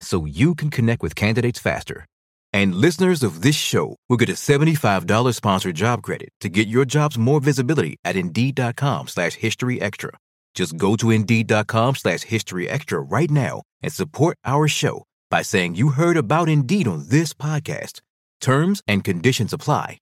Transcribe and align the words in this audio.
so 0.00 0.24
you 0.24 0.54
can 0.54 0.70
connect 0.70 1.02
with 1.02 1.14
candidates 1.14 1.58
faster. 1.58 2.06
And 2.52 2.74
listeners 2.74 3.22
of 3.22 3.42
this 3.42 3.56
show 3.56 3.96
will 4.08 4.16
get 4.16 4.28
a 4.28 4.32
$75 4.32 5.34
sponsored 5.34 5.76
job 5.76 6.02
credit 6.02 6.30
to 6.40 6.48
get 6.48 6.68
your 6.68 6.84
jobs 6.84 7.18
more 7.18 7.40
visibility 7.40 7.96
at 8.04 8.16
Indeed.com 8.16 9.08
slash 9.08 9.34
History 9.34 9.80
Extra. 9.80 10.10
Just 10.54 10.76
go 10.76 10.96
to 10.96 11.10
Indeed.com 11.10 11.96
slash 11.96 12.22
History 12.22 12.68
Extra 12.68 13.00
right 13.00 13.30
now 13.30 13.62
and 13.82 13.92
support 13.92 14.38
our 14.44 14.68
show 14.68 15.04
by 15.30 15.42
saying 15.42 15.74
you 15.74 15.90
heard 15.90 16.16
about 16.16 16.48
Indeed 16.48 16.88
on 16.88 17.08
this 17.08 17.34
podcast. 17.34 18.00
Terms 18.40 18.82
and 18.88 19.04
conditions 19.04 19.52
apply. 19.52 19.98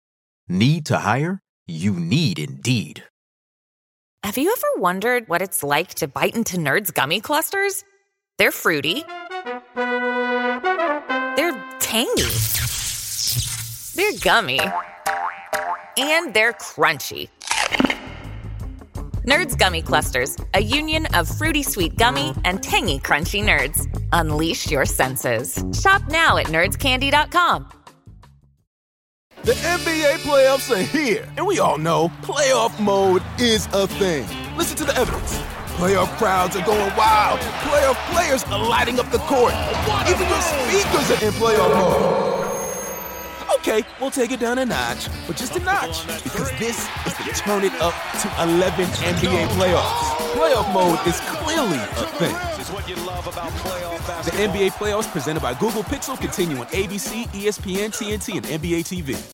Need 0.49 0.87
to 0.87 0.99
hire? 0.99 1.41
You 1.67 1.95
need 1.95 2.39
Indeed. 2.39 3.03
Have 4.23 4.39
you 4.39 4.53
ever 4.53 4.81
wondered 4.81 5.29
what 5.29 5.43
it's 5.43 5.63
like 5.63 5.95
to 5.97 6.09
bite 6.09 6.37
into 6.37 6.57
Nerds 6.57 6.95
gummy 6.95 7.21
clusters? 7.21 7.85
They're 8.39 8.53
fruity. 8.53 9.05
They're 11.95 12.05
tangy. 12.07 12.23
They're 13.95 14.21
gummy. 14.21 14.59
And 15.97 16.35
they're 16.35 16.53
crunchy. 16.55 17.29
Nerds 19.25 19.57
Gummy 19.57 19.81
Clusters, 19.81 20.37
a 20.55 20.61
union 20.61 21.07
of 21.15 21.29
fruity 21.29 21.63
sweet 21.63 21.97
gummy 21.97 22.35
and 22.45 22.61
tangy 22.61 22.99
crunchy 22.99 23.45
nerds. 23.45 23.87
Unleash 24.13 24.71
your 24.73 24.85
senses. 24.87 25.65
Shop 25.81 26.03
now 26.09 26.37
at 26.37 26.47
nerdscandy.com. 26.47 27.71
The 29.45 29.53
NBA 29.53 30.17
playoffs 30.19 30.75
are 30.75 30.83
here, 30.83 31.29
and 31.37 31.47
we 31.47 31.61
all 31.61 31.79
know 31.79 32.09
playoff 32.23 32.79
mode 32.81 33.23
is 33.39 33.69
a 33.73 33.87
thing. 33.87 34.27
Listen 34.57 34.77
to 34.79 34.85
the 34.85 34.97
evidence. 34.97 35.41
Playoff 35.77 36.17
crowds 36.19 36.55
are 36.55 36.65
going 36.65 36.97
wild. 36.97 37.41
Playoff 37.41 37.97
players 38.13 38.45
are 38.45 38.69
lighting 38.69 39.01
up 39.01 39.11
the 39.11 39.19
court. 39.19 39.53
Even 40.09 40.29
your 40.29 40.41
speakers 40.41 41.11
are 41.11 41.25
in 41.27 41.33
playoff 41.33 41.75
mode. 41.75 42.45
Okay, 43.57 43.83
we'll 44.01 44.11
take 44.13 44.31
it 44.31 44.39
down 44.39 44.59
a 44.59 44.65
notch, 44.65 45.09
but 45.27 45.37
just 45.37 45.57
a 45.57 45.59
notch, 45.61 46.07
because 46.23 46.51
this 46.61 46.79
is 47.07 47.15
the 47.17 47.25
turn 47.35 47.65
it 47.65 47.73
up 47.81 47.95
to 48.21 48.29
11 48.45 48.85
NBA 48.87 49.49
playoffs. 49.49 50.15
Playoff 50.35 50.73
mode 50.73 51.05
is 51.09 51.19
clearly 51.21 51.79
a 51.79 52.07
thing. 52.19 52.35
The 54.25 54.31
NBA 54.31 54.71
playoffs 54.73 55.11
presented 55.11 55.43
by 55.43 55.55
Google 55.55 55.83
Pixel 55.83 56.17
continue 56.21 56.59
on 56.59 56.67
ABC, 56.67 57.27
ESPN, 57.29 57.91
TNT, 57.91 58.37
and 58.37 58.47
NBA 58.47 58.85
TV. 58.85 59.34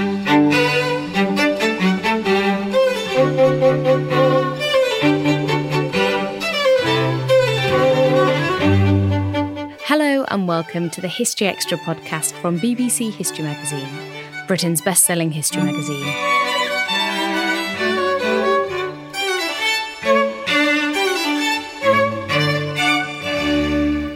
Welcome 10.61 10.91
to 10.91 11.01
the 11.01 11.07
History 11.07 11.47
Extra 11.47 11.75
podcast 11.75 12.33
from 12.33 12.59
BBC 12.59 13.11
History 13.11 13.43
Magazine, 13.43 13.89
Britain's 14.45 14.79
best-selling 14.79 15.31
history 15.31 15.63
magazine. 15.63 16.05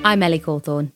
I'm 0.06 0.22
Ellie 0.22 0.40
Cawthorne. 0.40 0.92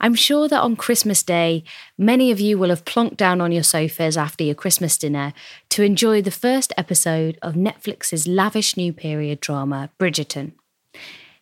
I'm 0.00 0.14
sure 0.14 0.48
that 0.48 0.62
on 0.62 0.74
Christmas 0.74 1.22
Day, 1.22 1.62
many 1.98 2.30
of 2.30 2.40
you 2.40 2.56
will 2.56 2.70
have 2.70 2.86
plonked 2.86 3.18
down 3.18 3.42
on 3.42 3.52
your 3.52 3.62
sofas 3.62 4.16
after 4.16 4.42
your 4.42 4.54
Christmas 4.54 4.96
dinner 4.96 5.34
to 5.68 5.82
enjoy 5.82 6.22
the 6.22 6.30
first 6.30 6.72
episode 6.78 7.38
of 7.42 7.56
Netflix's 7.56 8.26
lavish 8.26 8.74
new 8.74 8.94
period 8.94 9.40
drama, 9.40 9.90
Bridgerton. 9.98 10.52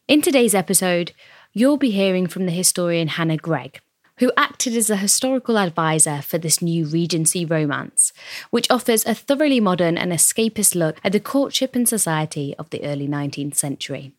In 0.09 0.21
today's 0.21 0.55
episode, 0.55 1.13
you'll 1.53 1.77
be 1.77 1.91
hearing 1.91 2.27
from 2.27 2.47
the 2.47 2.53
historian 2.53 3.09
Hannah 3.09 3.37
Greig, 3.37 3.81
who 4.19 4.33
acted 4.37 4.77
as 4.77 4.91
a 4.91 4.97
historical 4.97 5.59
advisor 5.59 6.23
for 6.23 6.39
this 6.39 6.61
new 6.61 6.87
Regency 6.87 7.45
romance, 7.45 8.13
which 8.51 8.71
offers 8.71 9.07
a 9.07 9.15
thoroughly 9.15 9.61
modern 9.61 9.97
and 9.97 10.13
escapist 10.13 10.75
look 10.75 10.99
at 11.05 11.13
the 11.13 11.21
courtship 11.21 11.75
and 11.75 11.89
society 11.89 12.55
of 12.59 12.71
the 12.71 12.85
early 12.85 13.09
19th 13.09 13.57
century. 13.57 14.13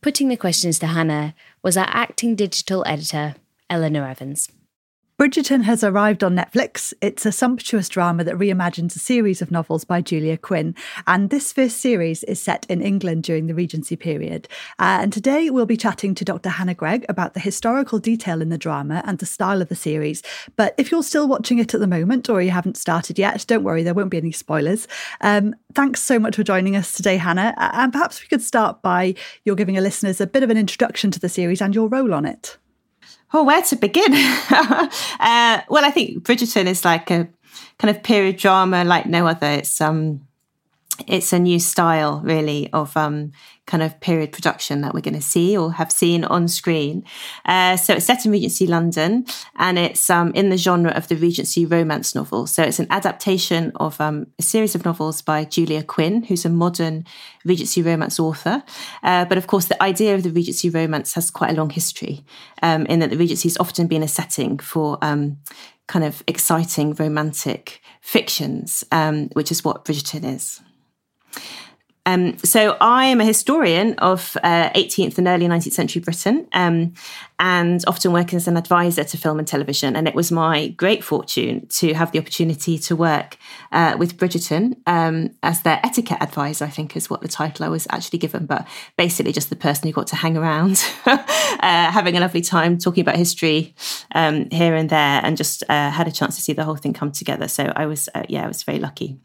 Putting 0.00 0.28
the 0.28 0.36
questions 0.36 0.78
to 0.78 0.86
Hannah 0.86 1.34
was 1.62 1.76
our 1.76 1.88
acting 1.88 2.34
digital 2.36 2.84
editor, 2.86 3.34
Eleanor 3.68 4.06
Evans. 4.06 4.50
Bridgerton 5.18 5.62
has 5.62 5.82
arrived 5.82 6.22
on 6.22 6.36
Netflix. 6.36 6.92
It's 7.00 7.24
a 7.24 7.32
sumptuous 7.32 7.88
drama 7.88 8.22
that 8.24 8.34
reimagines 8.34 8.94
a 8.96 8.98
series 8.98 9.40
of 9.40 9.50
novels 9.50 9.82
by 9.82 10.02
Julia 10.02 10.36
Quinn. 10.36 10.74
And 11.06 11.30
this 11.30 11.54
first 11.54 11.78
series 11.78 12.22
is 12.24 12.38
set 12.38 12.66
in 12.68 12.82
England 12.82 13.22
during 13.22 13.46
the 13.46 13.54
Regency 13.54 13.96
period. 13.96 14.46
Uh, 14.78 14.98
and 15.00 15.10
today 15.10 15.48
we'll 15.48 15.64
be 15.64 15.78
chatting 15.78 16.14
to 16.16 16.24
Dr. 16.26 16.50
Hannah 16.50 16.74
Greig 16.74 17.06
about 17.08 17.32
the 17.32 17.40
historical 17.40 17.98
detail 17.98 18.42
in 18.42 18.50
the 18.50 18.58
drama 18.58 19.02
and 19.06 19.18
the 19.18 19.24
style 19.24 19.62
of 19.62 19.70
the 19.70 19.74
series. 19.74 20.22
But 20.54 20.74
if 20.76 20.90
you're 20.90 21.02
still 21.02 21.26
watching 21.26 21.58
it 21.60 21.72
at 21.72 21.80
the 21.80 21.86
moment 21.86 22.28
or 22.28 22.42
you 22.42 22.50
haven't 22.50 22.76
started 22.76 23.18
yet, 23.18 23.42
don't 23.48 23.64
worry, 23.64 23.82
there 23.82 23.94
won't 23.94 24.10
be 24.10 24.18
any 24.18 24.32
spoilers. 24.32 24.86
Um, 25.22 25.54
thanks 25.72 26.02
so 26.02 26.18
much 26.18 26.36
for 26.36 26.42
joining 26.42 26.76
us 26.76 26.92
today, 26.92 27.16
Hannah. 27.16 27.54
And 27.56 27.90
perhaps 27.90 28.20
we 28.20 28.28
could 28.28 28.42
start 28.42 28.82
by 28.82 29.14
your 29.46 29.56
giving 29.56 29.78
our 29.78 29.82
listeners 29.82 30.20
a 30.20 30.26
bit 30.26 30.42
of 30.42 30.50
an 30.50 30.58
introduction 30.58 31.10
to 31.12 31.18
the 31.18 31.30
series 31.30 31.62
and 31.62 31.74
your 31.74 31.88
role 31.88 32.12
on 32.12 32.26
it. 32.26 32.58
Oh, 33.32 33.42
where 33.44 33.62
to 33.62 33.76
begin? 33.76 34.12
uh, 34.50 35.60
well, 35.68 35.84
I 35.84 35.90
think 35.92 36.22
Bridgerton 36.22 36.66
is 36.66 36.84
like 36.84 37.10
a 37.10 37.28
kind 37.78 37.94
of 37.94 38.02
period 38.02 38.36
drama 38.36 38.84
like 38.84 39.06
no 39.06 39.26
other. 39.26 39.48
It's 39.48 39.80
um, 39.80 40.26
it's 41.06 41.32
a 41.32 41.38
new 41.38 41.58
style, 41.58 42.20
really, 42.24 42.70
of 42.72 42.96
um, 42.96 43.32
kind 43.66 43.82
of 43.82 43.98
period 44.00 44.32
production 44.32 44.80
that 44.80 44.94
we're 44.94 45.00
going 45.00 45.14
to 45.14 45.20
see 45.20 45.56
or 45.56 45.72
have 45.72 45.90
seen 45.90 46.24
on 46.24 46.48
screen. 46.48 47.04
Uh, 47.44 47.76
so 47.76 47.94
it's 47.94 48.06
set 48.06 48.24
in 48.24 48.30
Regency 48.30 48.66
London, 48.66 49.26
and 49.56 49.78
it's 49.78 50.08
um, 50.08 50.32
in 50.34 50.50
the 50.50 50.56
genre 50.56 50.92
of 50.92 51.08
the 51.08 51.16
Regency 51.16 51.66
romance 51.66 52.14
novel. 52.14 52.46
So 52.46 52.62
it's 52.62 52.78
an 52.78 52.86
adaptation 52.90 53.72
of 53.76 54.00
um, 54.00 54.26
a 54.38 54.42
series 54.42 54.74
of 54.74 54.84
novels 54.84 55.22
by 55.22 55.44
Julia 55.44 55.82
Quinn, 55.82 56.22
who's 56.22 56.44
a 56.44 56.48
modern 56.48 57.04
Regency 57.44 57.82
romance 57.82 58.20
author. 58.20 58.62
Uh, 59.02 59.24
but 59.24 59.38
of 59.38 59.46
course, 59.46 59.66
the 59.66 59.82
idea 59.82 60.14
of 60.14 60.22
the 60.22 60.30
Regency 60.30 60.70
romance 60.70 61.14
has 61.14 61.30
quite 61.30 61.50
a 61.50 61.54
long 61.54 61.70
history, 61.70 62.24
um, 62.62 62.86
in 62.86 63.00
that 63.00 63.10
the 63.10 63.18
Regency 63.18 63.48
has 63.48 63.58
often 63.58 63.86
been 63.86 64.02
a 64.02 64.08
setting 64.08 64.58
for 64.58 64.98
um, 65.02 65.38
kind 65.88 66.04
of 66.04 66.22
exciting 66.26 66.94
romantic 66.94 67.80
fictions, 68.00 68.84
um, 68.92 69.28
which 69.32 69.50
is 69.50 69.64
what 69.64 69.84
Bridgerton 69.84 70.24
is. 70.24 70.60
Um, 72.06 72.38
so 72.38 72.76
I 72.80 73.06
am 73.06 73.20
a 73.20 73.24
historian 73.24 73.94
of 73.98 74.36
uh, 74.44 74.70
18th 74.70 75.18
and 75.18 75.26
early 75.26 75.46
19th 75.48 75.72
century 75.72 76.00
Britain, 76.00 76.46
um, 76.52 76.94
and 77.40 77.82
often 77.86 78.12
work 78.12 78.32
as 78.32 78.46
an 78.46 78.56
advisor 78.56 79.02
to 79.02 79.16
film 79.16 79.40
and 79.40 79.46
television. 79.46 79.96
And 79.96 80.06
it 80.06 80.14
was 80.14 80.30
my 80.30 80.68
great 80.68 81.02
fortune 81.02 81.66
to 81.66 81.94
have 81.94 82.12
the 82.12 82.20
opportunity 82.20 82.78
to 82.78 82.94
work 82.94 83.36
uh, 83.72 83.96
with 83.98 84.16
Bridgerton 84.16 84.76
um, 84.86 85.30
as 85.42 85.62
their 85.62 85.80
etiquette 85.82 86.22
advisor. 86.22 86.64
I 86.64 86.70
think 86.70 86.96
is 86.96 87.10
what 87.10 87.22
the 87.22 87.28
title 87.28 87.66
I 87.66 87.68
was 87.68 87.88
actually 87.90 88.20
given, 88.20 88.46
but 88.46 88.66
basically 88.96 89.32
just 89.32 89.50
the 89.50 89.56
person 89.56 89.88
who 89.88 89.92
got 89.92 90.06
to 90.08 90.16
hang 90.16 90.36
around, 90.36 90.84
uh, 91.06 91.16
having 91.60 92.16
a 92.16 92.20
lovely 92.20 92.40
time 92.40 92.78
talking 92.78 93.02
about 93.02 93.16
history 93.16 93.74
um, 94.14 94.48
here 94.50 94.76
and 94.76 94.88
there, 94.88 95.20
and 95.24 95.36
just 95.36 95.64
uh, 95.68 95.90
had 95.90 96.06
a 96.06 96.12
chance 96.12 96.36
to 96.36 96.42
see 96.42 96.52
the 96.52 96.64
whole 96.64 96.76
thing 96.76 96.92
come 96.92 97.10
together. 97.10 97.48
So 97.48 97.72
I 97.74 97.86
was, 97.86 98.08
uh, 98.14 98.22
yeah, 98.28 98.44
I 98.44 98.48
was 98.48 98.62
very 98.62 98.78
lucky. 98.78 99.18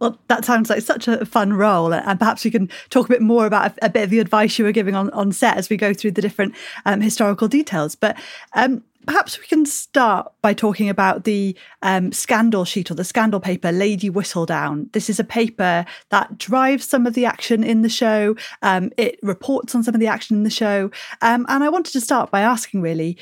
Well, 0.00 0.18
that 0.28 0.44
sounds 0.44 0.70
like 0.70 0.82
such 0.82 1.08
a 1.08 1.24
fun 1.24 1.52
role, 1.52 1.92
and 1.92 2.18
perhaps 2.18 2.44
we 2.44 2.50
can 2.50 2.68
talk 2.90 3.06
a 3.06 3.08
bit 3.08 3.22
more 3.22 3.46
about 3.46 3.72
a, 3.72 3.86
a 3.86 3.90
bit 3.90 4.04
of 4.04 4.10
the 4.10 4.18
advice 4.18 4.58
you 4.58 4.64
were 4.64 4.72
giving 4.72 4.94
on, 4.94 5.10
on 5.10 5.32
set 5.32 5.56
as 5.56 5.70
we 5.70 5.76
go 5.76 5.94
through 5.94 6.12
the 6.12 6.22
different 6.22 6.54
um, 6.86 7.00
historical 7.00 7.48
details. 7.48 7.94
But 7.94 8.16
um, 8.54 8.82
perhaps 9.06 9.38
we 9.38 9.46
can 9.46 9.66
start 9.66 10.32
by 10.42 10.54
talking 10.54 10.88
about 10.88 11.24
the 11.24 11.56
um, 11.82 12.12
scandal 12.12 12.64
sheet 12.64 12.90
or 12.90 12.94
the 12.94 13.04
scandal 13.04 13.40
paper, 13.40 13.72
Lady 13.72 14.10
Whistledown. 14.10 14.90
This 14.92 15.10
is 15.10 15.20
a 15.20 15.24
paper 15.24 15.84
that 16.10 16.38
drives 16.38 16.88
some 16.88 17.06
of 17.06 17.14
the 17.14 17.24
action 17.24 17.62
in 17.64 17.82
the 17.82 17.88
show. 17.88 18.36
Um, 18.62 18.90
it 18.96 19.18
reports 19.22 19.74
on 19.74 19.82
some 19.82 19.94
of 19.94 20.00
the 20.00 20.06
action 20.06 20.36
in 20.36 20.42
the 20.42 20.50
show, 20.50 20.90
um, 21.20 21.46
and 21.48 21.62
I 21.62 21.68
wanted 21.68 21.92
to 21.92 22.00
start 22.00 22.30
by 22.30 22.40
asking, 22.40 22.82
really, 22.82 23.18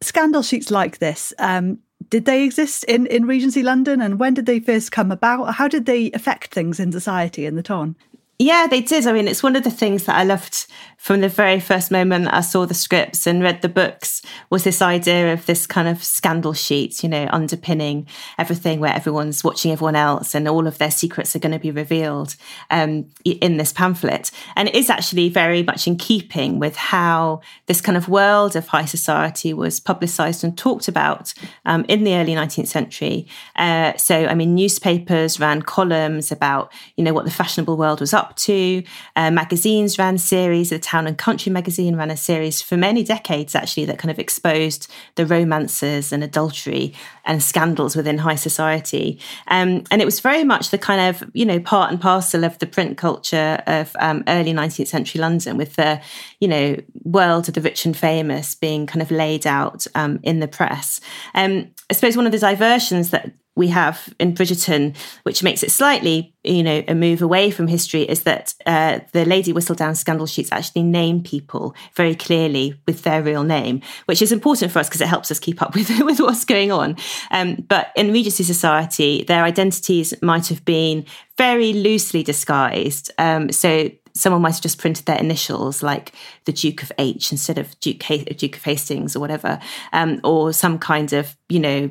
scandal 0.00 0.42
sheets 0.42 0.70
like 0.70 0.98
this 0.98 1.32
um, 1.38 1.78
did 2.14 2.26
they 2.26 2.44
exist 2.44 2.84
in, 2.84 3.06
in 3.06 3.26
Regency 3.26 3.64
London 3.64 4.00
and 4.00 4.20
when 4.20 4.34
did 4.34 4.46
they 4.46 4.60
first 4.60 4.92
come 4.92 5.10
about? 5.10 5.54
How 5.54 5.66
did 5.66 5.84
they 5.84 6.12
affect 6.12 6.54
things 6.54 6.78
in 6.78 6.92
society 6.92 7.44
in 7.44 7.56
the 7.56 7.62
town? 7.62 7.96
Yeah, 8.38 8.66
they 8.68 8.80
did. 8.80 9.06
I 9.06 9.12
mean, 9.12 9.28
it's 9.28 9.44
one 9.44 9.54
of 9.54 9.62
the 9.62 9.70
things 9.70 10.04
that 10.04 10.16
I 10.16 10.24
loved 10.24 10.66
from 10.96 11.20
the 11.20 11.28
very 11.28 11.60
first 11.60 11.90
moment 11.92 12.32
I 12.32 12.40
saw 12.40 12.64
the 12.66 12.74
scripts 12.74 13.26
and 13.26 13.42
read 13.42 13.60
the 13.60 13.68
books 13.68 14.22
was 14.48 14.64
this 14.64 14.80
idea 14.80 15.32
of 15.32 15.44
this 15.46 15.66
kind 15.66 15.86
of 15.86 16.02
scandal 16.02 16.54
sheet, 16.54 17.02
you 17.02 17.10
know, 17.10 17.28
underpinning 17.30 18.08
everything 18.38 18.80
where 18.80 18.94
everyone's 18.94 19.44
watching 19.44 19.70
everyone 19.70 19.96
else 19.96 20.34
and 20.34 20.48
all 20.48 20.66
of 20.66 20.78
their 20.78 20.90
secrets 20.90 21.36
are 21.36 21.40
going 21.40 21.52
to 21.52 21.58
be 21.58 21.70
revealed 21.70 22.36
um, 22.70 23.04
in 23.24 23.58
this 23.58 23.72
pamphlet. 23.72 24.30
And 24.56 24.66
it 24.66 24.74
is 24.74 24.88
actually 24.88 25.28
very 25.28 25.62
much 25.62 25.86
in 25.86 25.96
keeping 25.96 26.58
with 26.58 26.74
how 26.74 27.42
this 27.66 27.82
kind 27.82 27.98
of 27.98 28.08
world 28.08 28.56
of 28.56 28.66
high 28.68 28.86
society 28.86 29.52
was 29.52 29.78
publicized 29.78 30.42
and 30.42 30.56
talked 30.56 30.88
about 30.88 31.34
um, 31.66 31.84
in 31.86 32.02
the 32.02 32.14
early 32.14 32.32
19th 32.32 32.68
century. 32.68 33.28
Uh, 33.56 33.94
so, 33.96 34.26
I 34.26 34.34
mean, 34.34 34.54
newspapers 34.54 35.38
ran 35.38 35.60
columns 35.60 36.32
about, 36.32 36.72
you 36.96 37.04
know, 37.04 37.12
what 37.12 37.26
the 37.26 37.30
fashionable 37.30 37.76
world 37.76 38.00
was 38.00 38.14
up 38.14 38.23
to. 38.36 38.82
Uh, 39.16 39.30
magazines 39.30 39.98
ran 39.98 40.18
series, 40.18 40.70
the 40.70 40.78
Town 40.78 41.06
and 41.06 41.18
Country 41.18 41.52
magazine 41.52 41.96
ran 41.96 42.10
a 42.10 42.16
series 42.16 42.62
for 42.62 42.76
many 42.76 43.02
decades, 43.02 43.54
actually, 43.54 43.84
that 43.86 43.98
kind 43.98 44.10
of 44.10 44.18
exposed 44.18 44.90
the 45.14 45.26
romances 45.26 46.12
and 46.12 46.24
adultery 46.24 46.94
and 47.24 47.42
scandals 47.42 47.96
within 47.96 48.18
high 48.18 48.34
society. 48.34 49.18
Um, 49.48 49.84
and 49.90 50.00
it 50.00 50.04
was 50.04 50.20
very 50.20 50.44
much 50.44 50.70
the 50.70 50.78
kind 50.78 51.14
of, 51.14 51.30
you 51.34 51.46
know, 51.46 51.60
part 51.60 51.90
and 51.90 52.00
parcel 52.00 52.44
of 52.44 52.58
the 52.58 52.66
print 52.66 52.96
culture 52.98 53.62
of 53.66 53.94
um, 53.98 54.24
early 54.28 54.52
19th 54.52 54.88
century 54.88 55.20
London, 55.20 55.56
with 55.56 55.76
the, 55.76 56.00
you 56.40 56.48
know, 56.48 56.76
world 57.04 57.48
of 57.48 57.54
the 57.54 57.60
rich 57.60 57.84
and 57.84 57.96
famous 57.96 58.54
being 58.54 58.86
kind 58.86 59.02
of 59.02 59.10
laid 59.10 59.46
out 59.46 59.86
um, 59.94 60.20
in 60.22 60.40
the 60.40 60.48
press. 60.48 61.00
Um, 61.34 61.70
I 61.90 61.94
suppose 61.94 62.16
one 62.16 62.26
of 62.26 62.32
the 62.32 62.38
diversions 62.38 63.10
that 63.10 63.32
we 63.56 63.68
have 63.68 64.12
in 64.18 64.34
Bridgerton, 64.34 64.96
which 65.22 65.42
makes 65.42 65.62
it 65.62 65.70
slightly, 65.70 66.34
you 66.42 66.62
know, 66.62 66.82
a 66.88 66.94
move 66.94 67.22
away 67.22 67.50
from 67.50 67.68
history, 67.68 68.02
is 68.02 68.24
that 68.24 68.54
uh, 68.66 69.00
the 69.12 69.24
Lady 69.24 69.52
Whistledown 69.52 69.96
scandal 69.96 70.26
sheets 70.26 70.50
actually 70.50 70.82
name 70.82 71.22
people 71.22 71.74
very 71.94 72.14
clearly 72.14 72.74
with 72.86 73.02
their 73.02 73.22
real 73.22 73.44
name, 73.44 73.80
which 74.06 74.22
is 74.22 74.32
important 74.32 74.72
for 74.72 74.80
us 74.80 74.88
because 74.88 75.00
it 75.00 75.08
helps 75.08 75.30
us 75.30 75.38
keep 75.38 75.62
up 75.62 75.74
with 75.74 75.88
with 76.00 76.20
what's 76.20 76.44
going 76.44 76.72
on. 76.72 76.96
Um, 77.30 77.64
but 77.68 77.92
in 77.96 78.12
Regency 78.12 78.44
Society, 78.44 79.24
their 79.24 79.44
identities 79.44 80.14
might 80.20 80.48
have 80.48 80.64
been 80.64 81.04
very 81.38 81.72
loosely 81.72 82.22
disguised. 82.22 83.10
Um, 83.18 83.52
so 83.52 83.90
someone 84.14 84.42
might 84.42 84.54
have 84.54 84.62
just 84.62 84.78
printed 84.78 85.06
their 85.06 85.18
initials, 85.18 85.82
like 85.82 86.12
the 86.44 86.52
Duke 86.52 86.82
of 86.82 86.92
H 86.98 87.32
instead 87.32 87.58
of 87.58 87.78
Duke, 87.80 87.98
Duke 88.36 88.56
of 88.56 88.64
Hastings 88.64 89.16
or 89.16 89.20
whatever, 89.20 89.58
um, 89.92 90.20
or 90.24 90.52
some 90.52 90.78
kind 90.78 91.12
of 91.12 91.36
you 91.48 91.60
know 91.60 91.90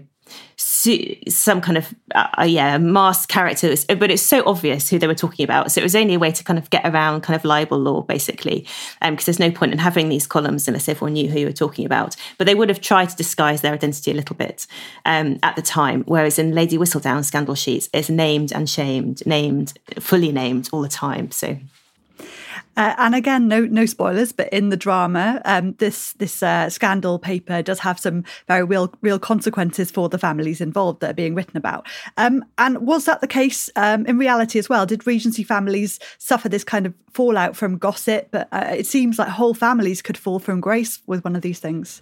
some 1.30 1.62
kind 1.62 1.78
of 1.78 1.94
uh, 2.14 2.28
uh, 2.40 2.44
yeah 2.44 2.78
masked 2.78 3.30
characters 3.30 3.86
but 3.86 4.12
it's 4.12 4.22
so 4.22 4.44
obvious 4.46 4.90
who 4.90 5.00
they 5.00 5.08
were 5.08 5.16
talking 5.16 5.44
about. 5.44 5.72
So 5.72 5.80
it 5.80 5.84
was 5.84 5.96
only 5.96 6.16
a 6.16 6.20
way 6.20 6.32
to 6.32 6.44
kind 6.44 6.60
of 6.60 6.70
get 6.70 6.86
around 6.86 7.22
kind 7.22 7.36
of 7.36 7.46
libel 7.46 7.80
law 7.80 8.02
basically 8.02 8.68
because 9.00 9.10
um, 9.10 9.18
there's 9.26 9.40
no 9.40 9.52
point 9.52 9.72
in 9.72 9.78
having 9.78 10.10
these 10.10 10.28
columns 10.28 10.68
unless 10.68 10.90
everyone 10.90 11.14
knew 11.14 11.30
who 11.30 11.40
you 11.40 11.46
were 11.46 11.54
talking 11.54 11.86
about. 11.86 12.16
But 12.38 12.48
they 12.48 12.56
would 12.56 12.70
have 12.70 12.82
tried 12.82 13.10
to 13.10 13.16
disguise 13.16 13.62
their 13.62 13.74
identity 13.74 14.12
a 14.12 14.16
little 14.16 14.36
bit 14.36 14.68
um, 15.06 15.40
at 15.44 15.56
the 15.56 15.62
time 15.62 16.04
whereas 16.06 16.38
in 16.38 16.54
lady 16.54 16.78
whistledown 16.78 17.24
scandal 17.24 17.56
sheets 17.56 17.90
it's 17.94 18.10
named 18.10 18.52
and 18.52 18.70
shamed 18.70 19.26
named 19.26 19.80
fully 20.00 20.32
named 20.32 20.70
all 20.74 20.82
the 20.82 20.90
time. 20.90 21.32
So 21.32 21.58
uh, 22.76 22.96
and 22.98 23.14
again, 23.14 23.48
no 23.48 23.62
no 23.66 23.86
spoilers, 23.86 24.32
but 24.32 24.52
in 24.52 24.70
the 24.70 24.78
drama, 24.78 25.42
um, 25.46 25.74
this 25.74 26.14
this 26.14 26.42
uh, 26.42 26.70
scandal 26.70 27.20
paper 27.20 27.62
does 27.62 27.80
have 27.80 28.00
some 28.00 28.24
very 28.48 28.64
real 28.64 28.92
real 29.02 29.20
consequences 29.20 29.92
for 29.92 30.10
the 30.10 30.18
families 30.18 30.60
involved 30.60 31.00
that 31.02 31.12
are 31.12 31.16
being 31.16 31.36
written 31.36 31.58
about. 31.58 31.88
Um, 32.18 32.44
and 32.58 32.80
was 32.80 33.06
that 33.06 33.22
the 33.22 33.28
case 33.28 33.70
um, 33.76 34.06
in 34.06 34.18
reality 34.18 34.58
as 34.58 34.70
well? 34.70 34.86
Did 34.86 35.06
Regency 35.06 35.44
families 35.44 36.00
suffer 36.18 36.50
this 36.50 36.64
kind 36.64 36.86
of 36.86 36.94
fallout 37.14 37.56
from 37.56 37.78
gossip? 37.78 38.30
But 38.32 38.48
uh, 38.52 38.74
it 38.76 38.88
seems 38.88 39.20
like 39.20 39.30
whole 39.30 39.54
families 39.54 40.02
could 40.02 40.18
fall 40.18 40.40
from 40.40 40.60
grace 40.60 41.00
with 41.06 41.24
one 41.24 41.36
of 41.36 41.44
these 41.44 41.60
things. 41.60 42.02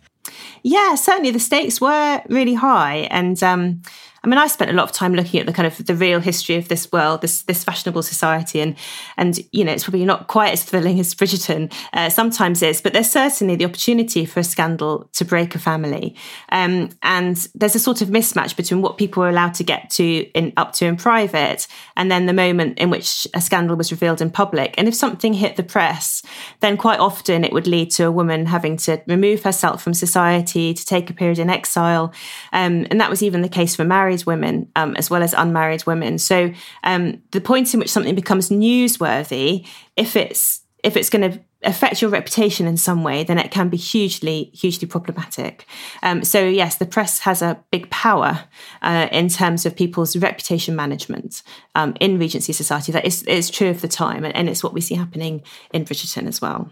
Yeah, 0.63 0.95
certainly 0.95 1.31
the 1.31 1.39
stakes 1.39 1.81
were 1.81 2.21
really 2.29 2.53
high, 2.53 3.07
and 3.11 3.41
um, 3.43 3.81
I 4.23 4.27
mean, 4.27 4.37
I 4.37 4.45
spent 4.45 4.69
a 4.69 4.73
lot 4.73 4.83
of 4.83 4.91
time 4.91 5.15
looking 5.15 5.39
at 5.39 5.47
the 5.47 5.53
kind 5.53 5.65
of 5.65 5.83
the 5.83 5.95
real 5.95 6.19
history 6.19 6.55
of 6.55 6.67
this 6.67 6.91
world, 6.91 7.21
this 7.21 7.41
this 7.43 7.63
fashionable 7.63 8.03
society, 8.03 8.61
and 8.61 8.75
and 9.17 9.39
you 9.51 9.63
know, 9.63 9.71
it's 9.71 9.83
probably 9.83 10.05
not 10.05 10.27
quite 10.27 10.53
as 10.53 10.63
thrilling 10.63 10.99
as 10.99 11.15
Bridgerton 11.15 11.73
uh, 11.93 12.07
sometimes 12.09 12.61
is, 12.61 12.81
but 12.81 12.93
there's 12.93 13.09
certainly 13.09 13.55
the 13.55 13.65
opportunity 13.65 14.25
for 14.25 14.39
a 14.39 14.43
scandal 14.43 15.09
to 15.13 15.25
break 15.25 15.55
a 15.55 15.59
family, 15.59 16.15
um, 16.49 16.89
and 17.01 17.47
there's 17.55 17.73
a 17.73 17.79
sort 17.79 18.03
of 18.03 18.09
mismatch 18.09 18.55
between 18.55 18.83
what 18.83 18.99
people 18.99 19.21
were 19.23 19.29
allowed 19.29 19.55
to 19.55 19.63
get 19.63 19.89
to 19.91 20.03
in 20.35 20.53
up 20.55 20.73
to 20.73 20.85
in 20.85 20.97
private, 20.97 21.67
and 21.97 22.11
then 22.11 22.27
the 22.27 22.33
moment 22.33 22.77
in 22.77 22.91
which 22.91 23.27
a 23.33 23.41
scandal 23.41 23.75
was 23.75 23.91
revealed 23.91 24.21
in 24.21 24.29
public. 24.29 24.75
And 24.77 24.87
if 24.87 24.93
something 24.93 25.33
hit 25.33 25.55
the 25.55 25.63
press, 25.63 26.21
then 26.59 26.77
quite 26.77 26.99
often 26.99 27.43
it 27.43 27.53
would 27.53 27.65
lead 27.65 27.89
to 27.91 28.05
a 28.05 28.11
woman 28.11 28.45
having 28.45 28.77
to 28.77 29.01
remove 29.07 29.41
herself 29.41 29.81
from 29.81 29.95
society, 29.95 30.75
to 30.75 30.85
take 30.85 31.09
a 31.09 31.13
period 31.13 31.39
in 31.39 31.49
exile, 31.49 32.13
um, 32.53 32.85
and 32.91 33.01
that 33.01 33.09
was 33.09 33.23
even 33.23 33.41
the 33.41 33.49
case 33.49 33.75
for 33.75 33.83
marriage 33.83 34.10
married 34.11 34.25
women 34.25 34.67
um, 34.75 34.95
as 34.97 35.09
well 35.09 35.23
as 35.23 35.33
unmarried 35.33 35.85
women. 35.85 36.17
So 36.17 36.51
um, 36.83 37.21
the 37.31 37.41
point 37.41 37.73
in 37.73 37.79
which 37.79 37.89
something 37.89 38.15
becomes 38.15 38.49
newsworthy, 38.49 39.67
if 39.95 40.15
it's 40.15 40.61
if 40.83 40.97
it's 40.97 41.09
going 41.11 41.31
to 41.31 41.39
affect 41.63 42.01
your 42.01 42.09
reputation 42.09 42.65
in 42.65 42.75
some 42.75 43.03
way, 43.03 43.23
then 43.23 43.37
it 43.37 43.51
can 43.51 43.69
be 43.69 43.77
hugely, 43.77 44.49
hugely 44.51 44.87
problematic. 44.87 45.67
Um, 46.01 46.23
so, 46.23 46.43
yes, 46.43 46.77
the 46.77 46.87
press 46.87 47.19
has 47.19 47.43
a 47.43 47.63
big 47.69 47.87
power 47.91 48.45
uh, 48.81 49.07
in 49.11 49.29
terms 49.29 49.67
of 49.67 49.75
people's 49.75 50.17
reputation 50.17 50.75
management 50.75 51.43
um, 51.75 51.93
in 51.99 52.17
Regency 52.17 52.51
society. 52.51 52.91
That 52.91 53.05
is, 53.05 53.21
is 53.23 53.51
true 53.51 53.69
of 53.69 53.81
the 53.81 53.87
time, 53.87 54.25
and, 54.25 54.35
and 54.35 54.49
it's 54.49 54.63
what 54.63 54.73
we 54.73 54.81
see 54.81 54.95
happening 54.95 55.43
in 55.71 55.85
Bridgerton 55.85 56.27
as 56.27 56.41
well. 56.41 56.71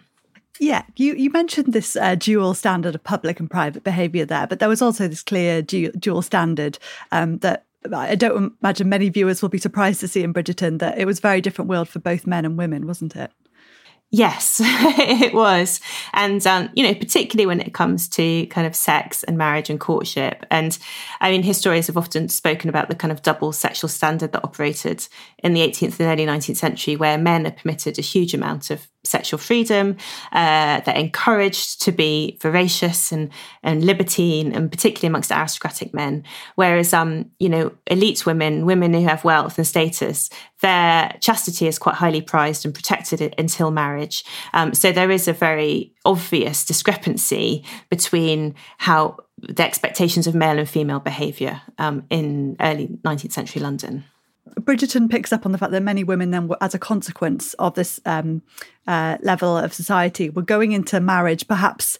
Yeah, 0.59 0.83
you, 0.97 1.13
you 1.15 1.29
mentioned 1.29 1.71
this 1.71 1.95
uh, 1.95 2.15
dual 2.15 2.53
standard 2.53 2.94
of 2.94 3.03
public 3.03 3.39
and 3.39 3.50
private 3.50 3.83
behaviour 3.83 4.25
there, 4.25 4.45
but 4.45 4.59
there 4.59 4.68
was 4.68 4.81
also 4.81 5.07
this 5.07 5.23
clear 5.23 5.61
dual, 5.61 5.92
dual 5.97 6.21
standard 6.21 6.78
um, 7.11 7.37
that 7.39 7.66
I 7.94 8.16
don't 8.16 8.54
imagine 8.61 8.89
many 8.89 9.07
viewers 9.07 9.42
will 9.42 9.49
be 9.49 9.57
surprised 9.57 10.01
to 10.01 10.07
see 10.07 10.21
in 10.21 10.33
Bridgerton 10.33 10.80
that 10.80 10.97
it 10.97 11.06
was 11.06 11.19
a 11.19 11.21
very 11.21 11.39
different 11.39 11.69
world 11.69 11.87
for 11.87 11.99
both 11.99 12.28
men 12.28 12.44
and 12.44 12.57
women, 12.57 12.87
wasn't 12.87 13.16
it? 13.16 13.31
Yes, 14.11 14.59
it 14.63 15.35
was. 15.35 15.80
And, 16.13 16.45
um, 16.47 16.69
you 16.73 16.83
know, 16.83 16.95
particularly 16.95 17.45
when 17.45 17.61
it 17.61 17.75
comes 17.75 18.09
to 18.09 18.47
kind 18.47 18.66
of 18.66 18.75
sex 18.75 19.23
and 19.23 19.37
marriage 19.37 19.69
and 19.69 19.80
courtship. 19.80 20.45
And 20.49 20.78
I 21.21 21.30
mean, 21.30 21.44
historians 21.44 21.87
have 21.87 21.97
often 21.97 22.28
spoken 22.28 22.69
about 22.69 22.89
the 22.89 22.95
kind 22.95 23.11
of 23.11 23.21
double 23.21 23.51
sexual 23.51 23.87
standard 23.87 24.31
that 24.31 24.44
operated 24.44 25.07
in 25.44 25.54
the 25.54 25.61
18th 25.61 25.99
and 25.99 26.09
early 26.09 26.25
19th 26.25 26.57
century, 26.57 26.95
where 26.95 27.19
men 27.19 27.45
are 27.45 27.51
permitted 27.51 27.99
a 27.99 28.01
huge 28.01 28.33
amount 28.33 28.71
of 28.71 28.87
sexual 29.03 29.37
freedom. 29.37 29.95
Uh, 30.31 30.81
they're 30.81 30.95
encouraged 30.95 31.81
to 31.83 31.91
be 31.91 32.37
voracious 32.41 33.11
and, 33.11 33.31
and 33.63 33.83
libertine, 33.83 34.51
and 34.53 34.71
particularly 34.71 35.07
amongst 35.07 35.31
aristocratic 35.31 35.94
men. 35.94 36.23
Whereas, 36.56 36.94
um, 36.94 37.31
you 37.39 37.49
know, 37.49 37.71
elite 37.87 38.25
women, 38.25 38.65
women 38.65 38.94
who 38.94 39.03
have 39.03 39.23
wealth 39.23 39.57
and 39.57 39.65
status, 39.65 40.29
their 40.61 41.15
chastity 41.21 41.68
is 41.68 41.79
quite 41.79 41.95
highly 41.95 42.21
prized 42.21 42.65
and 42.65 42.73
protected 42.73 43.33
until 43.37 43.71
marriage. 43.71 44.23
Um, 44.53 44.73
so 44.73 44.91
there 44.91 45.11
is 45.11 45.27
a 45.27 45.33
very 45.33 45.94
obvious 46.06 46.65
discrepancy 46.65 47.63
between 47.89 48.56
how 48.77 49.18
the 49.37 49.63
expectations 49.63 50.27
of 50.27 50.35
male 50.35 50.59
and 50.59 50.69
female 50.69 50.99
behaviour 50.99 51.61
um, 51.77 52.03
in 52.09 52.57
early 52.59 52.87
19th 53.06 53.31
century 53.31 53.61
London. 53.61 54.03
Bridgerton 54.56 55.09
picks 55.09 55.33
up 55.33 55.45
on 55.45 55.51
the 55.51 55.57
fact 55.57 55.71
that 55.71 55.83
many 55.83 56.03
women 56.03 56.31
then, 56.31 56.49
as 56.61 56.73
a 56.73 56.79
consequence 56.79 57.53
of 57.56 57.75
this 57.75 57.99
um, 58.06 58.41
uh, 58.87 59.18
level 59.21 59.57
of 59.57 59.73
society, 59.73 60.29
were 60.29 60.41
going 60.41 60.71
into 60.71 60.99
marriage 60.99 61.47
perhaps 61.47 61.97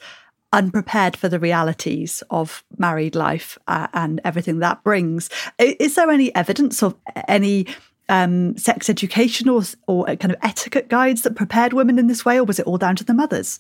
unprepared 0.52 1.16
for 1.16 1.30
the 1.30 1.40
realities 1.40 2.24
of 2.32 2.64
married 2.78 3.16
life 3.16 3.58
uh, 3.68 3.88
and 3.94 4.20
everything 4.24 4.60
that 4.60 4.84
brings. 4.84 5.30
Is 5.60 5.96
there 5.96 6.10
any 6.10 6.34
evidence 6.34 6.82
of 6.82 6.96
any 7.28 7.68
um, 8.10 8.58
sex 8.58 8.90
education 8.90 9.48
or, 9.48 9.64
or 9.88 10.06
kind 10.18 10.32
of 10.32 10.38
etiquette 10.42 10.90
guides 10.90 11.22
that 11.22 11.36
prepared 11.36 11.74
women 11.74 11.98
in 11.98 12.08
this 12.08 12.26
way, 12.26 12.40
or 12.40 12.44
was 12.44 12.60
it 12.60 12.66
all 12.66 12.78
down 12.78 12.96
to 12.98 13.04
the 13.04 13.14
mothers? 13.14 13.60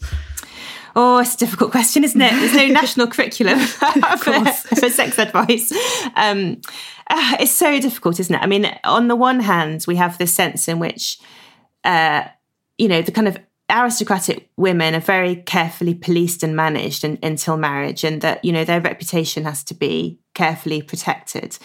Oh, 0.95 1.19
it's 1.19 1.35
a 1.35 1.37
difficult 1.37 1.71
question, 1.71 2.03
isn't 2.03 2.19
it? 2.19 2.31
There's 2.31 2.55
no 2.55 2.67
national 2.73 3.07
curriculum 3.07 3.59
for, 4.17 4.45
for, 4.45 4.89
sex 4.89 5.19
advice. 5.19 5.71
Um, 6.15 6.61
uh, 7.09 7.37
it's 7.39 7.51
so 7.51 7.79
difficult, 7.79 8.19
isn't 8.19 8.35
it? 8.35 8.41
I 8.41 8.47
mean, 8.47 8.69
on 8.83 9.07
the 9.07 9.15
one 9.15 9.39
hand, 9.39 9.85
we 9.87 9.95
have 9.95 10.17
this 10.17 10.33
sense 10.33 10.67
in 10.67 10.79
which, 10.79 11.19
uh, 11.83 12.23
you 12.77 12.87
know, 12.87 13.01
the 13.01 13.11
kind 13.11 13.27
of 13.27 13.37
aristocratic 13.69 14.49
women 14.57 14.95
are 14.95 14.99
very 14.99 15.35
carefully 15.35 15.93
policed 15.93 16.41
and 16.41 16.55
managed 16.55 17.03
in, 17.03 17.19
until 17.21 17.55
marriage, 17.55 18.03
and 18.03 18.21
that, 18.21 18.43
you 18.43 18.51
know, 18.51 18.65
their 18.65 18.81
reputation 18.81 19.45
has 19.45 19.63
to 19.65 19.73
be 19.75 20.19
carefully 20.39 20.81
protected. 20.81 21.57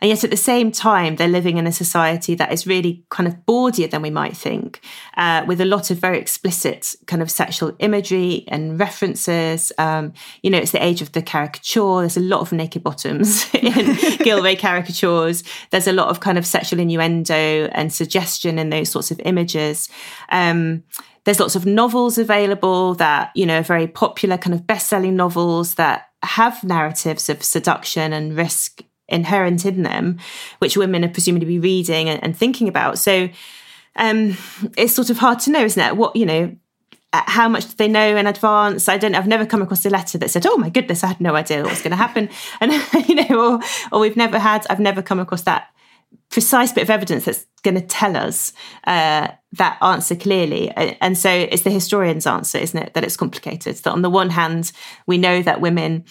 And 0.00 0.08
yet 0.08 0.24
at 0.24 0.30
the 0.30 0.36
same 0.38 0.72
time, 0.72 1.16
they're 1.16 1.28
living 1.28 1.58
in 1.58 1.66
a 1.66 1.72
society 1.72 2.34
that 2.34 2.50
is 2.50 2.66
really 2.66 3.04
kind 3.10 3.28
of 3.28 3.34
bawdier 3.46 3.90
than 3.90 4.00
we 4.00 4.10
might 4.10 4.36
think, 4.36 4.80
uh, 5.18 5.44
with 5.46 5.60
a 5.60 5.66
lot 5.66 5.90
of 5.90 5.98
very 5.98 6.18
explicit 6.18 6.94
kind 7.06 7.20
of 7.20 7.30
sexual 7.30 7.76
imagery 7.78 8.44
and 8.48 8.80
references. 8.80 9.70
Um, 9.76 10.14
you 10.42 10.50
know, 10.50 10.58
it's 10.58 10.72
the 10.72 10.82
age 10.82 11.02
of 11.02 11.12
the 11.12 11.22
caricature. 11.22 12.00
There's 12.00 12.16
a 12.16 12.20
lot 12.20 12.40
of 12.40 12.52
naked 12.52 12.82
bottoms 12.82 13.44
in 13.54 13.60
Gillray 14.24 14.58
caricatures. 14.58 15.44
There's 15.70 15.86
a 15.86 15.92
lot 15.92 16.08
of 16.08 16.20
kind 16.20 16.38
of 16.38 16.46
sexual 16.46 16.80
innuendo 16.80 17.68
and 17.72 17.92
suggestion 17.92 18.58
in 18.58 18.70
those 18.70 18.88
sorts 18.88 19.10
of 19.10 19.20
images. 19.20 19.88
Um, 20.30 20.82
there's 21.24 21.40
lots 21.40 21.56
of 21.56 21.66
novels 21.66 22.18
available 22.18 22.94
that, 22.94 23.30
you 23.34 23.46
know, 23.46 23.60
are 23.60 23.62
very 23.62 23.86
popular 23.86 24.36
kind 24.36 24.54
of 24.54 24.66
best 24.66 24.88
selling 24.88 25.16
novels 25.16 25.74
that 25.76 26.08
have 26.22 26.62
narratives 26.64 27.28
of 27.28 27.42
seduction 27.42 28.12
and 28.12 28.36
risk 28.36 28.82
inherent 29.08 29.64
in 29.64 29.82
them, 29.82 30.18
which 30.58 30.76
women 30.76 31.04
are 31.04 31.08
presumably 31.08 31.58
reading 31.58 32.08
and, 32.08 32.22
and 32.24 32.36
thinking 32.36 32.68
about. 32.68 32.98
So 32.98 33.28
um, 33.96 34.36
it's 34.76 34.94
sort 34.94 35.10
of 35.10 35.18
hard 35.18 35.38
to 35.40 35.50
know, 35.50 35.64
isn't 35.64 35.82
it? 35.82 35.96
What, 35.96 36.16
you 36.16 36.26
know, 36.26 36.56
how 37.12 37.48
much 37.48 37.68
do 37.68 37.74
they 37.76 37.88
know 37.88 38.16
in 38.16 38.26
advance? 38.26 38.88
I 38.88 38.96
don't. 38.96 39.14
I've 39.14 39.26
never 39.26 39.44
come 39.44 39.60
across 39.60 39.84
a 39.84 39.90
letter 39.90 40.16
that 40.16 40.30
said, 40.30 40.46
"Oh 40.46 40.56
my 40.56 40.70
goodness, 40.70 41.04
I 41.04 41.08
had 41.08 41.20
no 41.20 41.34
idea 41.34 41.62
what 41.62 41.70
was 41.70 41.82
going 41.82 41.90
to 41.90 41.96
happen," 41.96 42.30
and 42.60 42.72
you 43.06 43.16
know, 43.16 43.56
or, 43.56 43.60
or 43.92 44.00
we've 44.00 44.16
never 44.16 44.38
had. 44.38 44.66
I've 44.70 44.80
never 44.80 45.02
come 45.02 45.20
across 45.20 45.42
that 45.42 45.68
precise 46.30 46.72
bit 46.72 46.82
of 46.82 46.90
evidence 46.90 47.26
that's 47.26 47.46
going 47.62 47.74
to 47.74 47.82
tell 47.82 48.16
us 48.16 48.54
uh, 48.84 49.28
that 49.54 49.76
answer 49.82 50.16
clearly. 50.16 50.70
And 50.70 51.16
so 51.16 51.30
it's 51.30 51.62
the 51.62 51.70
historian's 51.70 52.26
answer, 52.26 52.58
isn't 52.58 52.78
it? 52.78 52.94
That 52.94 53.04
it's 53.04 53.16
complicated. 53.16 53.76
That 53.76 53.92
on 53.92 54.02
the 54.02 54.10
one 54.10 54.30
hand, 54.30 54.72
we 55.06 55.18
know 55.18 55.42
that 55.42 55.60
women 55.60 56.04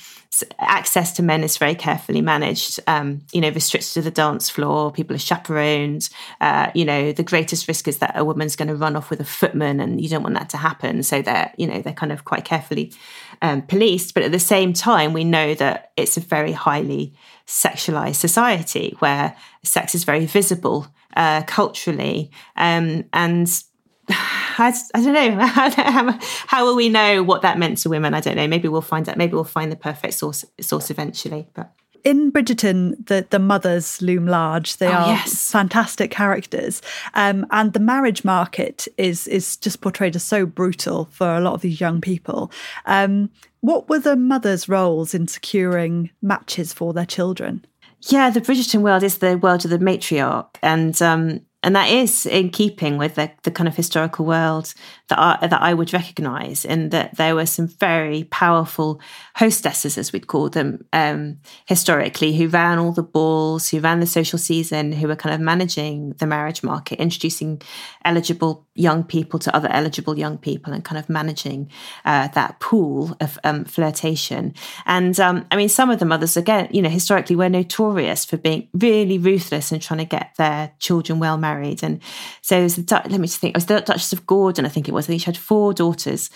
access 0.59 1.11
to 1.13 1.23
men 1.23 1.43
is 1.43 1.57
very 1.57 1.75
carefully 1.75 2.21
managed. 2.21 2.79
Um, 2.87 3.21
you 3.33 3.41
know, 3.41 3.49
restricted 3.49 3.93
to 3.93 4.01
the 4.01 4.11
dance 4.11 4.49
floor. 4.49 4.91
People 4.91 5.15
are 5.15 5.19
chaperoned. 5.19 6.09
Uh, 6.39 6.71
you 6.75 6.85
know, 6.85 7.11
the 7.11 7.23
greatest 7.23 7.67
risk 7.67 7.87
is 7.87 7.97
that 7.97 8.17
a 8.17 8.23
woman's 8.23 8.55
going 8.55 8.67
to 8.67 8.75
run 8.75 8.95
off 8.95 9.09
with 9.09 9.19
a 9.19 9.25
footman, 9.25 9.79
and 9.79 9.99
you 9.99 10.07
don't 10.07 10.23
want 10.23 10.35
that 10.35 10.49
to 10.49 10.57
happen. 10.57 11.01
So 11.01 11.21
they're, 11.21 11.51
you 11.57 11.65
know, 11.65 11.81
they're 11.81 11.93
kind 11.93 12.11
of 12.11 12.25
quite 12.25 12.45
carefully 12.45 12.93
um, 13.41 13.63
policed. 13.63 14.13
But 14.13 14.23
at 14.23 14.31
the 14.31 14.39
same 14.39 14.71
time, 14.71 15.13
we 15.13 15.23
know 15.23 15.55
that 15.55 15.91
it's 15.97 16.15
a 16.15 16.21
very 16.21 16.51
highly 16.51 17.15
sexualized 17.47 18.15
society 18.15 18.95
where 18.99 19.35
sex 19.63 19.95
is 19.95 20.03
very 20.03 20.27
visible 20.27 20.87
uh, 21.15 21.43
culturally. 21.43 22.31
Um, 22.55 23.05
and 23.13 23.47
I, 24.09 24.73
I, 24.93 25.01
don't 25.01 25.13
know 25.13 25.45
how, 25.45 26.19
how, 26.47 26.65
will 26.65 26.75
we 26.75 26.89
know 26.89 27.23
what 27.23 27.41
that 27.41 27.57
meant 27.57 27.77
to 27.79 27.89
women? 27.89 28.13
I 28.13 28.19
don't 28.19 28.35
know. 28.35 28.47
Maybe 28.47 28.67
we'll 28.67 28.81
find 28.81 29.07
out. 29.07 29.17
Maybe 29.17 29.33
we'll 29.33 29.43
find 29.43 29.71
the 29.71 29.75
perfect 29.75 30.15
source 30.15 30.45
source 30.59 30.89
eventually. 30.89 31.47
But 31.53 31.73
in 32.03 32.31
Bridgerton, 32.31 33.05
the, 33.07 33.25
the 33.29 33.39
mothers 33.39 34.01
loom 34.01 34.25
large. 34.25 34.77
They 34.77 34.87
oh, 34.87 34.91
are 34.91 35.07
yes. 35.07 35.51
fantastic 35.51 36.11
characters, 36.11 36.81
um, 37.13 37.45
and 37.51 37.73
the 37.73 37.79
marriage 37.79 38.23
market 38.23 38.87
is 38.97 39.27
is 39.27 39.57
just 39.57 39.81
portrayed 39.81 40.15
as 40.15 40.23
so 40.23 40.45
brutal 40.45 41.05
for 41.11 41.35
a 41.35 41.41
lot 41.41 41.53
of 41.53 41.61
these 41.61 41.79
young 41.79 42.01
people. 42.01 42.51
Um, 42.85 43.29
what 43.61 43.89
were 43.89 43.99
the 43.99 44.15
mothers' 44.15 44.67
roles 44.67 45.13
in 45.13 45.27
securing 45.27 46.09
matches 46.21 46.73
for 46.73 46.93
their 46.93 47.05
children? 47.05 47.63
Yeah, 48.09 48.29
the 48.29 48.41
Bridgerton 48.41 48.81
world 48.81 49.03
is 49.03 49.19
the 49.19 49.37
world 49.37 49.63
of 49.63 49.71
the 49.71 49.77
matriarch, 49.77 50.55
and 50.63 50.99
um, 51.01 51.41
and 51.63 51.75
that 51.75 51.89
is 51.89 52.25
in 52.25 52.49
keeping 52.49 52.97
with 52.97 53.15
the, 53.15 53.31
the 53.43 53.51
kind 53.51 53.67
of 53.67 53.75
historical 53.75 54.25
world 54.25 54.73
that 55.11 55.19
I, 55.19 55.47
that 55.47 55.61
I 55.61 55.73
would 55.73 55.91
recognise, 55.93 56.63
and 56.65 56.91
that 56.91 57.17
there 57.17 57.35
were 57.35 57.45
some 57.45 57.67
very 57.67 58.23
powerful 58.23 59.01
hostesses, 59.35 59.97
as 59.97 60.13
we'd 60.13 60.27
call 60.27 60.49
them 60.49 60.85
um, 60.93 61.37
historically, 61.65 62.33
who 62.37 62.47
ran 62.47 62.79
all 62.79 62.93
the 62.93 63.03
balls, 63.03 63.69
who 63.69 63.81
ran 63.81 63.99
the 63.99 64.07
social 64.07 64.39
season, 64.39 64.93
who 64.93 65.07
were 65.07 65.17
kind 65.17 65.35
of 65.35 65.41
managing 65.41 66.13
the 66.19 66.25
marriage 66.25 66.63
market, 66.63 66.99
introducing 66.99 67.61
eligible 68.05 68.65
young 68.73 69.03
people 69.03 69.37
to 69.39 69.53
other 69.53 69.69
eligible 69.69 70.17
young 70.17 70.37
people, 70.37 70.71
and 70.71 70.85
kind 70.85 70.97
of 70.97 71.09
managing 71.09 71.69
uh, 72.05 72.29
that 72.29 72.59
pool 72.61 73.15
of 73.19 73.37
um, 73.43 73.65
flirtation. 73.65 74.53
And 74.85 75.19
um, 75.19 75.45
I 75.51 75.57
mean, 75.57 75.69
some 75.69 75.91
of 75.91 75.99
the 75.99 76.05
mothers, 76.05 76.37
again, 76.37 76.69
you 76.71 76.81
know, 76.81 76.89
historically 76.89 77.35
were 77.35 77.49
notorious 77.49 78.23
for 78.23 78.37
being 78.37 78.69
really 78.73 79.17
ruthless 79.17 79.73
and 79.73 79.81
trying 79.81 79.99
to 79.99 80.05
get 80.17 80.31
their 80.37 80.71
children 80.79 81.19
well 81.19 81.37
married. 81.37 81.83
And 81.83 81.99
so, 82.41 82.57
it 82.57 82.63
was 82.63 82.75
the, 82.77 83.01
let 83.09 83.19
me 83.19 83.27
just 83.27 83.39
think, 83.39 83.55
it 83.55 83.57
was 83.57 83.65
the 83.65 83.81
Duchess 83.81 84.13
of 84.13 84.25
Gordon, 84.25 84.65
I 84.65 84.69
think 84.69 84.87
it 84.87 84.93
was. 84.93 85.00
I 85.05 85.07
think 85.09 85.21
she 85.21 85.25
had 85.25 85.37
four 85.37 85.73
daughters, 85.73 86.29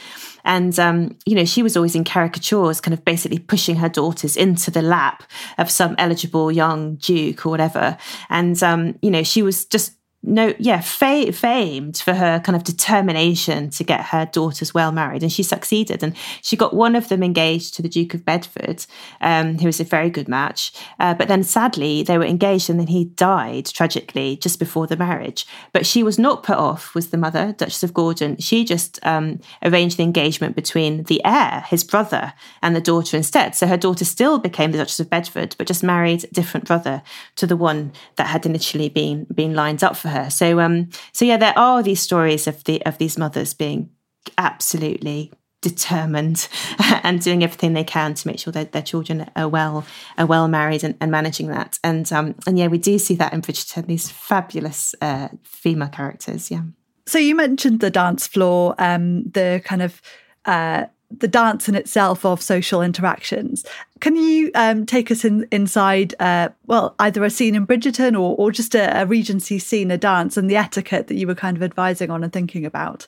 and 0.44 0.78
um, 0.80 1.18
you 1.26 1.36
know, 1.36 1.46
she 1.46 1.64
was 1.64 1.76
always 1.76 1.96
in 1.96 2.04
caricatures 2.04 2.82
kind 2.82 2.94
of 2.94 3.04
basically 3.04 3.40
pushing 3.40 3.76
her 3.78 3.90
daughters 3.90 4.38
into 4.38 4.72
the 4.72 4.82
lap 4.82 5.24
of 5.58 5.72
some 5.72 5.96
eligible 5.98 6.52
young 6.52 6.96
duke 6.96 7.46
or 7.46 7.50
whatever. 7.50 7.98
And, 8.30 8.62
um, 8.64 8.98
you 9.02 9.12
know, 9.12 9.24
she 9.24 9.42
was 9.42 9.66
just 9.66 9.95
no, 10.25 10.53
yeah, 10.58 10.82
fa- 10.82 11.32
famed 11.32 11.98
for 11.98 12.13
her 12.13 12.39
kind 12.39 12.55
of 12.55 12.63
determination 12.63 13.70
to 13.72 13.84
get 13.84 14.05
her 14.05 14.25
daughters 14.25 14.74
well 14.74 14.91
married, 14.91 15.22
and 15.22 15.32
she 15.32 15.44
succeeded. 15.44 16.01
And 16.01 16.15
she 16.41 16.58
got 16.58 16.74
one 16.74 16.96
of 16.96 17.10
them 17.10 17.22
engaged 17.22 17.75
to 17.75 17.82
the 17.82 17.89
Duke 17.89 18.13
of 18.13 18.25
Bedford, 18.25 18.86
um, 19.22 19.60
who 19.60 19.67
was 19.67 19.79
a 19.79 19.84
very 19.84 20.10
good 20.10 20.27
match. 20.27 20.74
Uh, 21.00 21.13
but 21.13 21.27
then, 21.27 21.44
sadly, 21.44 22.01
they 22.01 22.17
were 22.17 22.25
engaged, 22.25 22.70
and 22.70 22.79
then 22.79 22.88
he 22.88 23.05
died 23.05 23.67
tragically 23.67 24.38
just 24.38 24.58
before 24.58 24.88
the 24.88 24.98
marriage. 24.98 25.46
But 25.74 25.86
she 25.86 26.01
was 26.01 26.17
not 26.17 26.44
put 26.44 26.58
off. 26.58 26.96
Was 26.96 27.10
the 27.10 27.17
mother, 27.17 27.53
Duchess 27.53 27.84
of 27.84 27.94
Gordon? 27.94 28.38
She 28.38 28.65
just 28.65 29.00
um, 29.03 29.39
arranged 29.62 29.98
the 29.98 30.03
engagement 30.03 30.55
between 30.55 31.03
the 31.03 31.24
heir, 31.24 31.63
his 31.67 31.84
brother, 31.84 32.34
and 32.63 32.75
the 32.75 32.82
daughter 32.82 33.15
instead. 33.15 33.55
So 33.55 33.67
her 33.67 33.77
daughter 33.77 34.05
still 34.05 34.39
became 34.39 34.72
the 34.72 34.79
Duchess 34.79 35.00
of 35.00 35.10
Bedford, 35.10 35.55
but 35.58 35.67
just 35.67 35.84
married 35.84 36.24
a 36.24 36.27
different 36.27 36.65
brother 36.65 37.03
to 37.36 37.46
the 37.46 37.58
one 37.58 37.91
that 38.15 38.27
had 38.27 38.46
initially 38.46 38.89
been 38.89 39.25
been 39.34 39.53
lined 39.53 39.84
up 39.84 39.96
for 39.96 40.10
her 40.10 40.15
her. 40.16 40.30
So 40.30 40.60
um, 40.60 40.90
so 41.14 41.26
yeah, 41.26 41.38
there 41.38 41.58
are 41.58 41.84
these 41.84 42.02
stories 42.02 42.48
of 42.48 42.64
the 42.64 42.86
of 42.86 42.98
these 42.98 43.18
mothers 43.18 43.54
being 43.54 43.90
absolutely 44.38 45.32
determined 45.62 46.48
and 47.04 47.22
doing 47.22 47.44
everything 47.44 47.74
they 47.74 47.84
can 47.84 48.14
to 48.14 48.28
make 48.28 48.38
sure 48.38 48.54
that 48.54 48.72
their 48.72 48.84
children 48.84 49.30
are 49.36 49.48
well 49.48 49.84
are 50.18 50.28
well 50.28 50.48
married 50.48 50.84
and, 50.84 50.96
and 51.02 51.12
managing 51.12 51.48
that. 51.48 51.80
And 51.84 52.12
um, 52.14 52.36
and 52.46 52.58
yeah, 52.58 52.68
we 52.68 52.78
do 52.78 52.98
see 53.00 53.16
that 53.16 53.34
in 53.34 53.42
Bridgerton. 53.42 53.88
These 53.88 54.12
fabulous 54.12 54.96
uh, 55.02 55.30
female 55.44 55.90
characters. 55.90 56.52
Yeah. 56.52 56.62
So 57.08 57.20
you 57.20 57.36
mentioned 57.36 57.82
the 57.82 57.92
dance 57.92 58.26
floor, 58.28 58.76
um, 58.80 59.30
the 59.30 59.62
kind 59.64 59.82
of 59.82 60.02
uh, 60.46 60.86
the 61.20 61.28
dance 61.28 61.70
in 61.70 61.76
itself 61.76 62.26
of 62.26 62.42
social 62.42 62.82
interactions. 62.82 63.66
Can 64.00 64.16
you 64.16 64.52
um, 64.56 64.86
take 64.86 65.12
us 65.12 65.26
in, 65.26 65.48
inside, 65.52 66.14
uh, 66.20 66.50
well, 66.68 66.96
either 67.00 67.24
a 67.24 67.30
scene 67.30 67.56
in 67.56 67.66
Bridgerton 67.66 68.14
or, 68.14 68.36
or 68.38 68.52
just 68.52 68.76
a, 68.76 69.02
a 69.02 69.06
Regency 69.06 69.60
scene, 69.60 69.92
a 69.92 69.98
dance, 69.98 70.38
and 70.38 70.50
the 70.50 70.58
etiquette 70.58 71.08
that 71.08 71.16
you 71.16 71.28
were 71.28 71.36
kind 71.36 71.58
of 71.58 71.64
advising 71.64 72.12
on 72.12 72.24
and 72.24 72.34
thinking 72.34 72.66
about? 72.66 73.08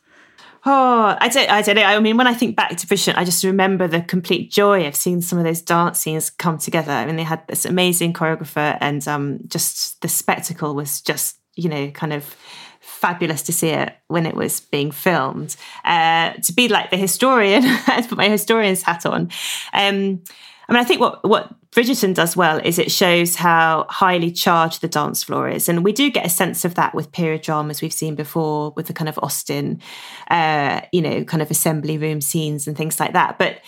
Oh, 0.66 1.16
I 1.20 1.30
don't, 1.30 1.50
I 1.50 1.62
don't 1.62 1.76
know. 1.76 1.84
I 1.84 2.00
mean, 2.00 2.18
when 2.18 2.28
I 2.28 2.34
think 2.34 2.56
back 2.56 2.76
to 2.76 2.88
Bridgerton, 2.88 3.16
I 3.16 3.24
just 3.24 3.44
remember 3.44 3.88
the 3.88 4.02
complete 4.02 4.52
joy 4.52 4.88
of 4.88 4.96
seeing 4.96 5.22
some 5.22 5.38
of 5.40 5.46
those 5.46 5.62
dance 5.62 6.00
scenes 6.00 6.30
come 6.30 6.58
together. 6.58 6.92
I 6.92 7.06
mean, 7.06 7.16
they 7.16 7.24
had 7.24 7.48
this 7.48 7.64
amazing 7.66 8.14
choreographer, 8.14 8.78
and 8.82 9.08
um, 9.08 9.40
just 9.48 10.02
the 10.02 10.10
spectacle 10.10 10.76
was 10.76 11.00
just, 11.02 11.38
you 11.56 11.70
know, 11.70 11.90
kind 11.92 12.12
of 12.12 12.36
fabulous 12.98 13.44
to 13.44 13.54
see 13.54 13.70
it 13.70 13.96
when 14.08 14.26
it 14.26 14.36
was 14.36 14.60
being 14.60 14.92
filmed. 14.92 15.56
Uh, 15.86 16.34
to 16.34 16.54
be 16.54 16.68
like 16.68 16.90
the 16.90 16.98
historian, 16.98 17.62
to 17.86 18.06
put 18.08 18.18
my 18.18 18.28
historian's 18.28 18.82
hat 18.82 19.06
on. 19.06 19.30
Um, 19.74 20.22
I 20.70 20.74
mean, 20.74 20.82
I 20.82 20.84
think 20.84 21.00
what 21.00 21.24
what 21.24 21.54
Bridgerton 21.72 22.14
does 22.14 22.36
well 22.36 22.60
is 22.64 22.78
it 22.78 22.92
shows 22.92 23.36
how 23.36 23.86
highly 23.90 24.32
charged 24.32 24.82
the 24.82 24.88
dance 24.88 25.24
floor 25.24 25.48
is, 25.48 25.70
and 25.70 25.84
we 25.84 25.94
do 25.94 26.10
get 26.10 26.26
a 26.26 26.30
sense 26.30 26.66
of 26.66 26.76
that 26.76 26.94
with 26.94 27.12
period 27.12 27.42
dramas 27.44 27.82
we've 27.82 27.94
seen 27.94 28.16
before, 28.16 28.72
with 28.72 28.88
the 28.88 28.94
kind 28.94 29.08
of 29.08 29.18
Austen, 29.24 29.80
uh, 30.30 30.82
you 30.92 31.02
know, 31.02 31.24
kind 31.24 31.42
of 31.42 31.50
assembly 31.50 31.98
room 31.98 32.20
scenes 32.20 32.68
and 32.68 32.76
things 32.76 33.00
like 33.00 33.14
that. 33.14 33.38
But 33.40 33.62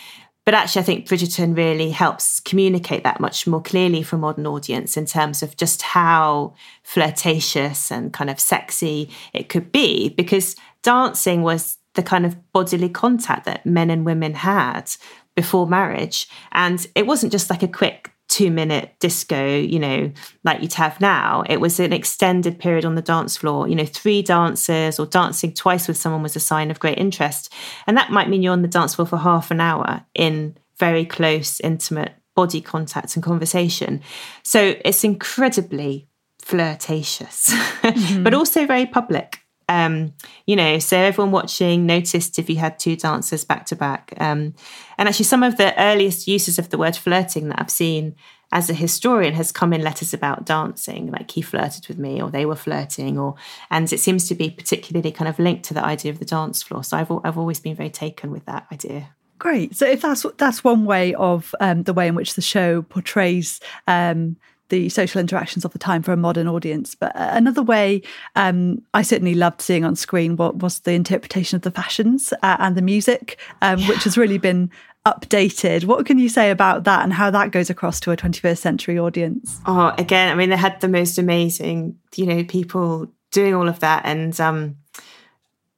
but 0.50 0.56
actually, 0.56 0.80
I 0.80 0.84
think 0.84 1.06
Bridgerton 1.06 1.56
really 1.56 1.92
helps 1.92 2.40
communicate 2.40 3.04
that 3.04 3.20
much 3.20 3.46
more 3.46 3.62
clearly 3.62 4.02
for 4.02 4.16
a 4.16 4.18
modern 4.18 4.48
audience 4.48 4.96
in 4.96 5.06
terms 5.06 5.44
of 5.44 5.56
just 5.56 5.80
how 5.80 6.54
flirtatious 6.82 7.92
and 7.92 8.12
kind 8.12 8.28
of 8.28 8.40
sexy 8.40 9.10
it 9.32 9.48
could 9.48 9.70
be, 9.70 10.08
because 10.08 10.56
dancing 10.82 11.42
was 11.42 11.78
the 11.94 12.02
kind 12.02 12.26
of 12.26 12.52
bodily 12.52 12.88
contact 12.88 13.44
that 13.44 13.64
men 13.64 13.90
and 13.90 14.04
women 14.04 14.34
had 14.34 14.90
before 15.36 15.68
marriage. 15.68 16.28
And 16.50 16.84
it 16.96 17.06
wasn't 17.06 17.30
just 17.30 17.48
like 17.48 17.62
a 17.62 17.68
quick 17.68 18.10
two 18.40 18.50
minute 18.50 18.94
disco, 19.00 19.54
you 19.58 19.78
know, 19.78 20.10
like 20.44 20.62
you'd 20.62 20.72
have 20.72 20.98
now. 20.98 21.44
It 21.46 21.60
was 21.60 21.78
an 21.78 21.92
extended 21.92 22.58
period 22.58 22.86
on 22.86 22.94
the 22.94 23.02
dance 23.02 23.36
floor. 23.36 23.68
You 23.68 23.74
know, 23.74 23.84
three 23.84 24.22
dancers 24.22 24.98
or 24.98 25.04
dancing 25.04 25.52
twice 25.52 25.86
with 25.86 25.98
someone 25.98 26.22
was 26.22 26.36
a 26.36 26.40
sign 26.40 26.70
of 26.70 26.80
great 26.80 26.96
interest. 26.96 27.52
And 27.86 27.98
that 27.98 28.10
might 28.10 28.30
mean 28.30 28.42
you're 28.42 28.54
on 28.54 28.62
the 28.62 28.68
dance 28.68 28.94
floor 28.94 29.04
for 29.04 29.18
half 29.18 29.50
an 29.50 29.60
hour 29.60 30.06
in 30.14 30.56
very 30.78 31.04
close, 31.04 31.60
intimate 31.60 32.14
body 32.34 32.62
contact 32.62 33.14
and 33.14 33.22
conversation. 33.22 34.00
So 34.42 34.74
it's 34.86 35.04
incredibly 35.04 36.08
flirtatious, 36.40 37.50
mm-hmm. 37.82 38.22
but 38.22 38.32
also 38.32 38.64
very 38.64 38.86
public. 38.86 39.39
Um, 39.70 40.14
you 40.46 40.56
know, 40.56 40.80
so 40.80 40.98
everyone 40.98 41.30
watching 41.30 41.86
noticed 41.86 42.40
if 42.40 42.50
you 42.50 42.56
had 42.56 42.78
two 42.80 42.96
dancers 42.96 43.44
back 43.44 43.66
to 43.66 43.76
back. 43.76 44.12
Um, 44.18 44.54
and 44.98 45.08
actually, 45.08 45.26
some 45.26 45.44
of 45.44 45.56
the 45.58 45.80
earliest 45.80 46.26
uses 46.26 46.58
of 46.58 46.70
the 46.70 46.76
word 46.76 46.96
flirting 46.96 47.48
that 47.48 47.60
I've 47.60 47.70
seen 47.70 48.16
as 48.50 48.68
a 48.68 48.74
historian 48.74 49.34
has 49.34 49.52
come 49.52 49.72
in 49.72 49.80
letters 49.80 50.12
about 50.12 50.44
dancing, 50.44 51.12
like 51.12 51.30
he 51.30 51.40
flirted 51.40 51.86
with 51.86 51.98
me, 51.98 52.20
or 52.20 52.30
they 52.30 52.44
were 52.44 52.56
flirting, 52.56 53.16
or 53.16 53.36
and 53.70 53.92
it 53.92 54.00
seems 54.00 54.26
to 54.28 54.34
be 54.34 54.50
particularly 54.50 55.12
kind 55.12 55.28
of 55.28 55.38
linked 55.38 55.64
to 55.66 55.74
the 55.74 55.84
idea 55.84 56.10
of 56.10 56.18
the 56.18 56.24
dance 56.24 56.64
floor. 56.64 56.82
So 56.82 56.96
I've 56.96 57.12
I've 57.24 57.38
always 57.38 57.60
been 57.60 57.76
very 57.76 57.90
taken 57.90 58.32
with 58.32 58.46
that 58.46 58.66
idea. 58.72 59.14
Great. 59.38 59.76
So 59.76 59.86
if 59.86 60.02
that's 60.02 60.26
that's 60.36 60.64
one 60.64 60.84
way 60.84 61.14
of 61.14 61.54
um, 61.60 61.84
the 61.84 61.94
way 61.94 62.08
in 62.08 62.16
which 62.16 62.34
the 62.34 62.42
show 62.42 62.82
portrays 62.82 63.60
um, 63.86 64.36
the 64.70 64.88
social 64.88 65.20
interactions 65.20 65.64
of 65.64 65.72
the 65.72 65.78
time 65.78 66.02
for 66.02 66.12
a 66.12 66.16
modern 66.16 66.48
audience. 66.48 66.94
But 66.94 67.14
uh, 67.14 67.30
another 67.32 67.62
way 67.62 68.02
um, 68.36 68.82
I 68.94 69.02
certainly 69.02 69.34
loved 69.34 69.60
seeing 69.60 69.84
on 69.84 69.94
screen 69.96 70.36
what 70.36 70.56
was 70.56 70.80
the 70.80 70.92
interpretation 70.92 71.56
of 71.56 71.62
the 71.62 71.70
fashions 71.70 72.32
uh, 72.42 72.56
and 72.58 72.76
the 72.76 72.82
music, 72.82 73.38
um, 73.60 73.78
yeah. 73.78 73.88
which 73.88 74.04
has 74.04 74.16
really 74.16 74.38
been 74.38 74.70
updated. 75.06 75.84
What 75.84 76.06
can 76.06 76.18
you 76.18 76.28
say 76.28 76.50
about 76.50 76.84
that 76.84 77.02
and 77.02 77.12
how 77.12 77.30
that 77.30 77.52
goes 77.52 77.70
across 77.70 78.00
to 78.00 78.10
a 78.10 78.16
21st 78.16 78.58
century 78.58 78.98
audience? 78.98 79.60
Oh, 79.66 79.94
again, 79.98 80.30
I 80.30 80.34
mean, 80.34 80.50
they 80.50 80.56
had 80.56 80.80
the 80.80 80.88
most 80.88 81.18
amazing, 81.18 81.98
you 82.16 82.26
know, 82.26 82.44
people 82.44 83.08
doing 83.30 83.54
all 83.54 83.68
of 83.68 83.80
that. 83.80 84.02
And 84.04 84.38
um, 84.40 84.76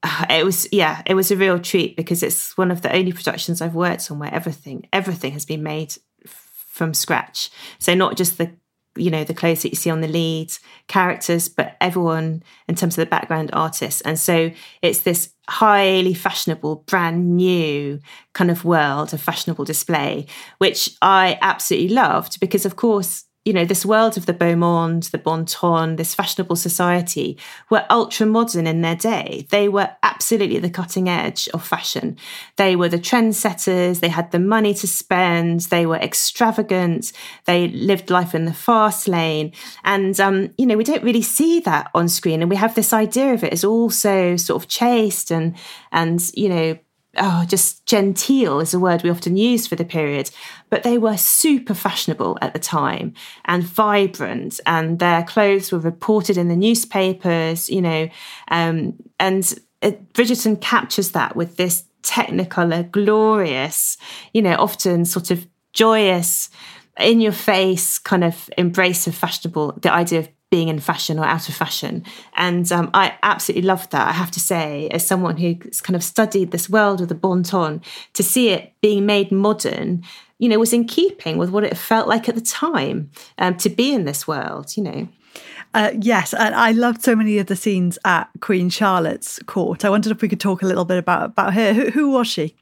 it 0.31 0.45
was, 0.45 0.69
yeah, 0.73 1.03
it 1.07 1.15
was 1.15 1.31
a 1.31 1.37
real 1.37 1.59
treat 1.59 1.97
because 1.97 2.23
it's 2.23 2.57
one 2.57 2.71
of 2.71 2.83
the 2.83 2.95
only 2.95 3.13
productions 3.13 3.61
I've 3.61 3.75
worked 3.75 4.11
on 4.11 4.19
where 4.19 4.33
everything, 4.35 4.89
everything 4.93 5.33
has 5.33 5.45
been 5.45 5.63
made 5.63 5.95
from 6.27 6.95
scratch. 6.95 7.51
So 7.79 7.95
not 7.95 8.17
just 8.17 8.39
the 8.39 8.51
you 8.97 9.11
know 9.11 9.25
the 9.25 9.35
clothes 9.35 9.63
that 9.63 9.71
you 9.71 9.77
see 9.77 9.91
on 9.91 10.01
the 10.01 10.09
lead 10.09 10.53
characters 10.87 11.49
but 11.49 11.77
everyone 11.81 12.43
in 12.69 12.75
terms 12.75 12.99
of 12.99 13.03
the 13.03 13.11
background 13.11 13.51
artists. 13.53 14.01
And 14.03 14.19
so 14.19 14.51
it's 14.83 15.01
this 15.01 15.33
highly 15.49 16.15
fashionable 16.15 16.85
brand 16.87 17.37
new 17.37 17.99
kind 18.33 18.51
of 18.51 18.65
world 18.65 19.13
of 19.13 19.21
fashionable 19.21 19.65
display 19.65 20.25
which 20.59 20.91
i 21.03 21.37
absolutely 21.43 21.89
loved 21.89 22.39
because 22.39 22.65
of 22.65 22.77
course 22.77 23.25
you 23.45 23.53
know, 23.53 23.65
this 23.65 23.85
world 23.85 24.17
of 24.17 24.27
the 24.27 24.33
beau 24.33 24.55
monde, 24.55 25.03
the 25.05 25.19
bon 25.19 25.45
ton, 25.45 25.97
this 25.97 26.15
fashionable 26.15 26.55
society 26.55 27.37
were 27.71 27.85
ultra 27.91 28.25
modern 28.25 28.69
in 28.69 28.83
their 28.83 28.95
day. 28.95 29.49
They 29.51 29.69
were 29.69 29.91
absolutely 30.05 30.61
the 30.61 30.71
cutting 30.71 31.09
edge 31.09 31.49
of 31.49 31.67
fashion. 31.67 32.17
They 32.57 32.77
were 32.77 32.89
the 32.89 32.99
trendsetters. 32.99 33.99
They 33.99 34.11
had 34.11 34.31
the 34.31 34.39
money 34.39 34.75
to 34.75 34.87
spend. 34.87 35.63
They 35.63 35.87
were 35.87 35.97
extravagant. 35.97 37.13
They 37.47 37.69
lived 37.69 38.11
life 38.11 38.33
in 38.33 38.45
the 38.45 38.55
fast 38.55 39.09
lane. 39.09 39.53
And, 39.83 40.19
um, 40.21 40.51
you 40.57 40.67
know, 40.67 40.77
we 40.77 40.85
don't 40.85 41.03
really 41.03 41.23
see 41.23 41.59
that 41.61 41.91
on 41.97 42.09
screen. 42.09 42.43
And 42.43 42.51
we 42.51 42.57
have 42.57 42.77
this 42.77 42.93
idea 42.93 43.35
of 43.35 43.43
it 43.43 43.53
as 43.53 43.65
also 43.65 44.37
sort 44.37 44.63
of 44.63 44.69
chaste 44.69 45.33
and, 45.33 45.57
and, 45.91 46.23
you 46.35 46.49
know, 46.49 46.79
oh, 47.19 47.45
just 47.47 47.85
genteel 47.87 48.61
is 48.61 48.75
a 48.75 48.79
word 48.79 49.03
we 49.03 49.11
often 49.11 49.37
use 49.37 49.67
for 49.67 49.77
the 49.77 49.85
period, 49.85 50.31
but 50.71 50.83
they 50.83 50.99
were 50.99 51.17
super 51.17 51.75
fashionable 51.75 52.39
at 52.41 52.53
the 52.53 52.59
time 52.59 53.15
and 53.45 53.63
vibrant, 53.63 54.61
and 54.67 54.99
their 54.99 55.23
clothes 55.23 55.71
were 55.73 55.79
reported 55.79 56.37
in 56.37 56.49
the 56.49 56.57
newspapers, 56.57 57.69
you 57.69 57.83
know, 57.83 58.09
um, 58.49 58.95
and 59.21 59.55
it, 59.83 60.13
Bridgerton 60.13 60.61
captures 60.61 61.11
that 61.11 61.37
with 61.37 61.57
this 61.57 61.85
technicolor, 62.03 62.91
glorious, 62.91 63.97
you 64.33 64.43
know, 64.43 64.57
often 64.59 65.05
sort 65.05 65.31
of 65.31 65.47
joyous, 65.73 66.51
in 66.99 67.21
your 67.21 67.33
face 67.33 67.99
kind 67.99 68.23
of 68.23 68.51
embrace 68.59 69.07
of 69.07 69.15
fashionable, 69.15 69.79
the 69.81 69.93
idea 69.93 70.21
of 70.21 70.29
being 70.53 70.69
in 70.69 70.79
fashion 70.79 71.19
or 71.19 71.25
out 71.25 71.49
of 71.49 71.55
fashion. 71.55 72.05
And 72.37 72.71
um, 72.71 72.91
I 72.93 73.17
absolutely 73.23 73.67
loved 73.67 73.91
that, 73.93 74.07
I 74.07 74.13
have 74.13 74.31
to 74.33 74.39
say, 74.39 74.87
as 74.91 75.05
someone 75.05 75.39
who's 75.39 75.81
kind 75.81 75.97
of 75.97 76.05
studied 76.05 76.51
this 76.51 76.69
world 76.69 77.01
of 77.01 77.09
the 77.09 77.15
bon 77.15 77.43
ton, 77.43 77.81
to 78.13 78.23
see 78.23 78.51
it 78.51 78.75
being 78.83 79.07
made 79.07 79.33
modern, 79.33 80.05
you 80.39 80.51
know, 80.51 80.59
was 80.59 80.75
in 80.75 80.85
keeping 80.85 81.39
with 81.39 81.49
what 81.49 81.65
it 81.65 81.75
felt 81.75 82.07
like 82.07 82.29
at 82.29 82.35
the 82.35 82.43
time 82.43 83.11
um, 83.39 83.57
to 83.57 83.71
be 83.71 83.95
in 83.95 84.05
this 84.05 84.29
world, 84.29 84.77
you 84.77 84.83
know. 84.83 85.09
Uh, 85.73 85.93
yes, 85.99 86.35
and 86.35 86.55
I 86.55 86.73
loved 86.73 87.03
so 87.03 87.17
many 87.17 87.39
of 87.39 87.47
the 87.47 87.57
scenes 87.57 87.99
at 88.05 88.29
Queen 88.41 88.69
Charlotte's 88.69 89.39
court. 89.47 89.87
I 89.87 89.89
wondered 89.89 90.13
if 90.13 90.21
we 90.21 90.29
could 90.29 90.41
talk 90.41 90.61
a 90.61 90.67
little 90.67 90.85
bit 90.85 90.99
about 90.99 91.25
about 91.31 91.55
her. 91.55 91.73
Who, 91.73 91.91
who 91.91 92.11
was 92.11 92.29
she? 92.29 92.55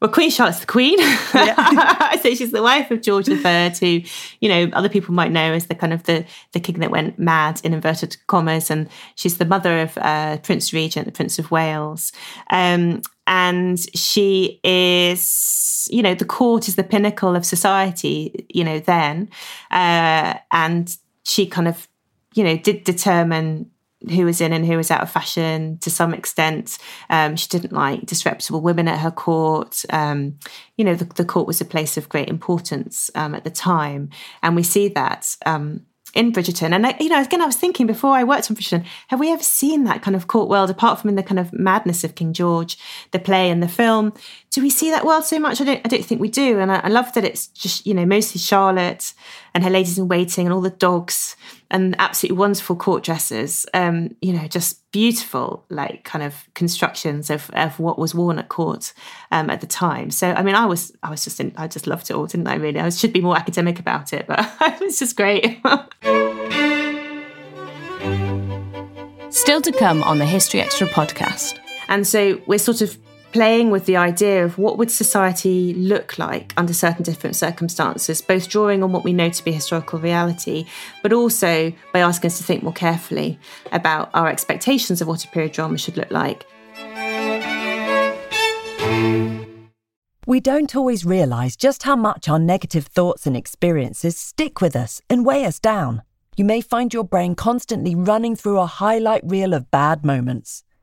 Well, 0.00 0.10
Queen 0.10 0.28
Charlotte's 0.28 0.60
the 0.60 0.66
Queen. 0.66 0.98
Yeah. 0.98 2.16
so 2.20 2.34
she's 2.34 2.52
the 2.52 2.62
wife 2.62 2.90
of 2.90 3.00
George 3.00 3.28
III, 3.28 3.70
who, 3.80 4.02
you 4.40 4.48
know, 4.48 4.68
other 4.74 4.90
people 4.90 5.14
might 5.14 5.32
know 5.32 5.54
as 5.54 5.66
the 5.66 5.74
kind 5.74 5.94
of 5.94 6.02
the 6.02 6.26
the 6.52 6.60
king 6.60 6.80
that 6.80 6.90
went 6.90 7.18
mad 7.18 7.62
in 7.64 7.72
inverted 7.72 8.16
commas, 8.26 8.70
and 8.70 8.90
she's 9.14 9.38
the 9.38 9.46
mother 9.46 9.80
of 9.80 9.96
uh, 9.98 10.36
Prince 10.38 10.74
Regent, 10.74 11.06
the 11.06 11.12
Prince 11.12 11.38
of 11.38 11.50
Wales. 11.50 12.12
Um, 12.50 13.00
and 13.26 13.78
she 13.96 14.60
is, 14.62 15.88
you 15.90 16.02
know, 16.02 16.14
the 16.14 16.26
court 16.26 16.68
is 16.68 16.76
the 16.76 16.84
pinnacle 16.84 17.34
of 17.34 17.46
society, 17.46 18.46
you 18.50 18.64
know, 18.64 18.78
then, 18.78 19.30
uh, 19.70 20.34
and 20.52 20.94
she 21.24 21.46
kind 21.46 21.68
of, 21.68 21.88
you 22.34 22.44
know, 22.44 22.56
did 22.58 22.84
determine 22.84 23.70
who 24.08 24.24
was 24.24 24.40
in 24.40 24.52
and 24.52 24.64
who 24.64 24.76
was 24.76 24.90
out 24.90 25.02
of 25.02 25.10
fashion 25.10 25.78
to 25.78 25.90
some 25.90 26.14
extent. 26.14 26.78
Um, 27.10 27.36
she 27.36 27.48
didn't 27.48 27.72
like 27.72 28.06
disreputable 28.06 28.60
women 28.60 28.88
at 28.88 29.00
her 29.00 29.10
court. 29.10 29.84
Um, 29.90 30.38
you 30.76 30.84
know, 30.84 30.94
the, 30.94 31.04
the, 31.04 31.24
court 31.24 31.46
was 31.46 31.60
a 31.60 31.64
place 31.64 31.96
of 31.96 32.08
great 32.08 32.28
importance 32.28 33.10
um, 33.14 33.34
at 33.34 33.44
the 33.44 33.50
time. 33.50 34.10
And 34.42 34.54
we 34.54 34.62
see 34.62 34.88
that 34.88 35.36
um, 35.44 35.86
in 36.16 36.32
Bridgerton. 36.32 36.74
And, 36.74 36.86
I, 36.86 36.96
you 36.98 37.08
know, 37.08 37.20
again, 37.20 37.42
I 37.42 37.46
was 37.46 37.56
thinking 37.56 37.86
before 37.86 38.12
I 38.12 38.24
worked 38.24 38.50
on 38.50 38.56
Bridgerton, 38.56 38.86
have 39.08 39.20
we 39.20 39.30
ever 39.30 39.42
seen 39.42 39.84
that 39.84 40.02
kind 40.02 40.16
of 40.16 40.26
court 40.26 40.48
world 40.48 40.70
apart 40.70 40.98
from 40.98 41.10
in 41.10 41.16
the 41.16 41.22
kind 41.22 41.38
of 41.38 41.52
madness 41.52 42.04
of 42.04 42.14
King 42.14 42.32
George, 42.32 42.78
the 43.10 43.18
play 43.18 43.50
and 43.50 43.62
the 43.62 43.68
film? 43.68 44.12
Do 44.50 44.62
we 44.62 44.70
see 44.70 44.90
that 44.90 45.04
world 45.04 45.24
so 45.24 45.38
much? 45.38 45.60
I 45.60 45.64
don't, 45.64 45.80
I 45.84 45.88
don't 45.88 46.04
think 46.04 46.20
we 46.20 46.30
do. 46.30 46.58
And 46.58 46.72
I, 46.72 46.80
I 46.84 46.88
love 46.88 47.12
that 47.12 47.24
it's 47.24 47.48
just, 47.48 47.86
you 47.86 47.94
know, 47.94 48.06
mostly 48.06 48.40
Charlotte 48.40 49.12
and 49.54 49.62
her 49.62 49.70
ladies 49.70 49.98
in 49.98 50.08
waiting 50.08 50.46
and 50.46 50.54
all 50.54 50.62
the 50.62 50.70
dogs 50.70 51.36
and 51.70 51.94
absolutely 51.98 52.38
wonderful 52.38 52.76
court 52.76 53.04
dresses. 53.04 53.66
Um, 53.74 54.16
you 54.22 54.32
know, 54.32 54.48
just 54.48 54.80
beautiful, 54.92 55.64
like 55.68 56.04
kind 56.04 56.24
of 56.24 56.46
constructions 56.54 57.30
of, 57.30 57.50
of 57.50 57.78
what 57.78 57.98
was 57.98 58.14
worn 58.14 58.38
at 58.38 58.48
court 58.48 58.92
um, 59.30 59.50
at 59.50 59.60
the 59.60 59.66
time. 59.66 60.10
So, 60.10 60.32
I 60.32 60.42
mean, 60.42 60.54
I 60.54 60.66
was, 60.66 60.92
I 61.02 61.10
was 61.10 61.24
just, 61.24 61.40
in, 61.40 61.52
I 61.56 61.68
just 61.68 61.86
loved 61.86 62.10
it 62.10 62.14
all, 62.14 62.26
didn't 62.26 62.46
I? 62.46 62.54
Really, 62.54 62.80
I 62.80 62.88
should 62.90 63.12
be 63.12 63.20
more 63.20 63.36
academic 63.36 63.78
about 63.78 64.12
it, 64.12 64.26
but 64.26 64.40
it 64.60 64.80
was 64.80 64.98
just 64.98 65.16
great. 65.16 65.60
Still 69.30 69.60
to 69.60 69.72
come 69.72 70.02
on 70.02 70.18
the 70.18 70.26
History 70.26 70.60
Extra 70.60 70.86
podcast. 70.86 71.58
And 71.88 72.06
so 72.06 72.40
we're 72.46 72.58
sort 72.58 72.80
of 72.80 72.98
playing 73.32 73.70
with 73.70 73.86
the 73.86 73.96
idea 73.96 74.44
of 74.44 74.58
what 74.58 74.78
would 74.78 74.90
society 74.90 75.74
look 75.74 76.18
like 76.18 76.52
under 76.56 76.72
certain 76.72 77.02
different 77.02 77.36
circumstances, 77.36 78.22
both 78.22 78.48
drawing 78.48 78.82
on 78.82 78.92
what 78.92 79.04
we 79.04 79.12
know 79.12 79.28
to 79.28 79.44
be 79.44 79.52
historical 79.52 79.98
reality, 79.98 80.66
but 81.02 81.12
also 81.12 81.72
by 81.92 82.00
asking 82.00 82.28
us 82.28 82.38
to 82.38 82.44
think 82.44 82.62
more 82.62 82.72
carefully 82.72 83.38
about 83.72 84.10
our 84.14 84.28
expectations 84.28 85.00
of 85.00 85.08
what 85.08 85.24
a 85.24 85.28
period 85.28 85.52
drama 85.52 85.78
should 85.78 85.96
look 85.96 86.10
like. 86.10 86.46
We 90.28 90.40
don't 90.40 90.74
always 90.74 91.04
realise 91.04 91.54
just 91.54 91.84
how 91.84 91.94
much 91.94 92.28
our 92.28 92.40
negative 92.40 92.86
thoughts 92.86 93.26
and 93.26 93.36
experiences 93.36 94.18
stick 94.18 94.60
with 94.60 94.74
us 94.74 95.00
and 95.08 95.24
weigh 95.24 95.44
us 95.44 95.60
down. 95.60 96.02
You 96.36 96.44
may 96.44 96.60
find 96.60 96.92
your 96.92 97.04
brain 97.04 97.34
constantly 97.36 97.94
running 97.94 98.34
through 98.34 98.58
a 98.58 98.66
highlight 98.66 99.22
reel 99.24 99.54
of 99.54 99.70
bad 99.70 100.04
moments. 100.04 100.64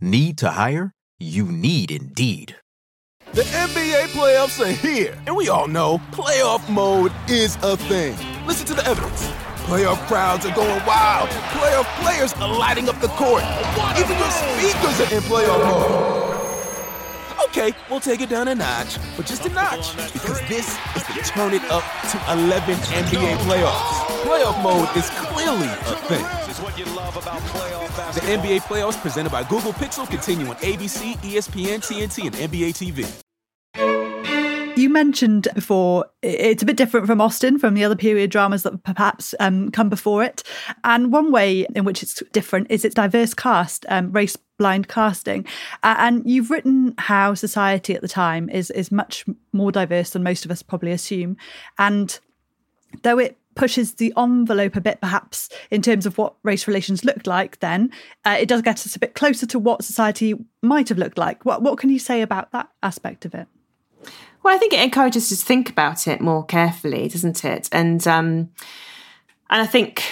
Need 0.00 0.36
to 0.38 0.50
hire? 0.50 0.92
You 1.18 1.46
need 1.46 1.90
Indeed. 1.90 2.56
The 3.32 3.40
NBA 3.40 4.08
playoffs 4.08 4.60
are 4.60 4.70
here, 4.70 5.16
and 5.26 5.34
we 5.34 5.48
all 5.48 5.66
know 5.66 6.02
playoff 6.12 6.68
mode 6.68 7.12
is 7.30 7.56
a 7.62 7.78
thing. 7.78 8.14
Listen 8.46 8.66
to 8.66 8.74
the 8.74 8.86
evidence. 8.86 9.26
Playoff 9.64 10.06
crowds 10.06 10.44
are 10.44 10.54
going 10.54 10.84
wild. 10.84 11.30
Playoff 11.30 11.86
players 12.04 12.34
are 12.34 12.58
lighting 12.58 12.90
up 12.90 13.00
the 13.00 13.08
court. 13.08 13.42
Even 13.96 14.18
your 14.18 14.30
speakers 14.30 15.00
are 15.00 15.14
in 15.14 15.22
playoff 15.22 15.64
mode. 15.64 16.36
Okay, 17.48 17.72
we'll 17.88 17.98
take 17.98 18.20
it 18.20 18.28
down 18.28 18.48
a 18.48 18.54
notch, 18.54 18.98
but 19.16 19.24
just 19.24 19.46
a 19.46 19.48
notch, 19.48 19.96
because 20.12 20.40
this 20.46 20.76
is 20.94 21.06
the 21.06 21.22
turn 21.24 21.54
it 21.54 21.64
up 21.70 21.84
to 22.10 22.32
11 22.32 22.74
NBA 22.74 23.36
playoffs. 23.48 24.04
Playoff 24.24 24.62
mode 24.62 24.94
is 24.94 25.08
clearly 25.08 25.68
a 25.68 25.96
thing. 26.04 26.24
The 27.06 28.20
NBA 28.22 28.62
playoffs 28.62 29.00
presented 29.00 29.30
by 29.30 29.44
Google 29.44 29.72
Pixel 29.72 30.10
continue 30.10 30.48
on 30.48 30.56
ABC, 30.56 31.14
ESPN, 31.18 31.78
TNT, 31.78 32.26
and 32.26 32.34
NBA 32.34 32.74
TV. 32.74 33.06
You 34.76 34.90
mentioned 34.90 35.46
before 35.54 36.06
it's 36.22 36.64
a 36.64 36.66
bit 36.66 36.76
different 36.76 37.06
from 37.06 37.20
Austen, 37.20 37.60
from 37.60 37.74
the 37.74 37.84
other 37.84 37.94
period 37.94 38.30
dramas 38.30 38.64
that 38.64 38.82
perhaps 38.82 39.36
um, 39.38 39.70
come 39.70 39.88
before 39.88 40.24
it. 40.24 40.42
And 40.82 41.12
one 41.12 41.30
way 41.30 41.64
in 41.76 41.84
which 41.84 42.02
it's 42.02 42.22
different 42.32 42.70
is 42.70 42.84
its 42.84 42.96
diverse 42.96 43.34
cast, 43.34 43.86
um, 43.88 44.10
race 44.10 44.36
blind 44.58 44.88
casting. 44.88 45.46
Uh, 45.84 45.94
and 45.98 46.28
you've 46.28 46.50
written 46.50 46.92
how 46.98 47.34
society 47.34 47.94
at 47.94 48.02
the 48.02 48.08
time 48.08 48.50
is 48.50 48.72
is 48.72 48.90
much 48.90 49.24
more 49.52 49.70
diverse 49.70 50.10
than 50.10 50.24
most 50.24 50.44
of 50.44 50.50
us 50.50 50.60
probably 50.60 50.90
assume. 50.90 51.36
And 51.78 52.18
though 53.02 53.18
it 53.18 53.38
pushes 53.56 53.94
the 53.94 54.12
envelope 54.16 54.76
a 54.76 54.80
bit, 54.80 55.00
perhaps 55.00 55.48
in 55.70 55.82
terms 55.82 56.06
of 56.06 56.16
what 56.18 56.34
race 56.44 56.68
relations 56.68 57.04
looked 57.04 57.26
like 57.26 57.58
then, 57.58 57.90
uh, 58.24 58.36
it 58.38 58.46
does 58.46 58.62
get 58.62 58.86
us 58.86 58.94
a 58.94 59.00
bit 59.00 59.14
closer 59.14 59.46
to 59.46 59.58
what 59.58 59.82
society 59.82 60.34
might 60.62 60.88
have 60.88 60.98
looked 60.98 61.18
like. 61.18 61.44
What 61.44 61.62
what 61.62 61.78
can 61.78 61.90
you 61.90 61.98
say 61.98 62.22
about 62.22 62.52
that 62.52 62.68
aspect 62.82 63.24
of 63.24 63.34
it? 63.34 63.48
Well, 64.42 64.54
I 64.54 64.58
think 64.58 64.72
it 64.72 64.80
encourages 64.80 65.32
us 65.32 65.40
to 65.40 65.44
think 65.44 65.68
about 65.68 66.06
it 66.06 66.20
more 66.20 66.44
carefully, 66.44 67.08
doesn't 67.08 67.44
it? 67.44 67.68
And 67.72 68.06
um, 68.06 68.50
and 69.50 69.62
I 69.62 69.66
think 69.66 70.04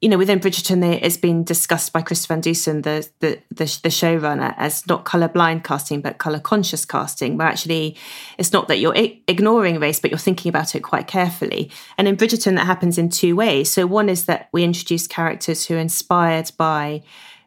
you 0.00 0.08
know 0.08 0.18
within 0.18 0.38
Bridgerton, 0.38 1.00
it's 1.02 1.16
been 1.16 1.42
discussed 1.42 1.92
by 1.92 2.02
Chris 2.02 2.24
Van 2.26 2.40
Dusen, 2.40 2.82
the 2.82 3.08
the 3.18 3.40
the, 3.50 3.64
the 3.82 3.88
showrunner, 3.88 4.54
as 4.56 4.86
not 4.86 5.04
color 5.04 5.28
blind 5.28 5.64
casting 5.64 6.00
but 6.00 6.18
color 6.18 6.38
conscious 6.38 6.84
casting, 6.84 7.36
where 7.36 7.48
actually 7.48 7.96
it's 8.38 8.52
not 8.52 8.68
that 8.68 8.78
you're 8.78 8.94
ignoring 8.96 9.80
race, 9.80 9.98
but 9.98 10.10
you're 10.10 10.18
thinking 10.18 10.50
about 10.50 10.74
it 10.74 10.80
quite 10.80 11.08
carefully. 11.08 11.70
And 11.96 12.06
in 12.06 12.16
Bridgerton, 12.16 12.54
that 12.56 12.66
happens 12.66 12.96
in 12.96 13.08
two 13.08 13.34
ways. 13.34 13.70
So 13.70 13.86
one 13.86 14.08
is 14.08 14.26
that 14.26 14.48
we 14.52 14.62
introduce 14.62 15.06
characters 15.06 15.66
who 15.66 15.74
are 15.74 15.78
inspired 15.78 16.52
by 16.56 17.02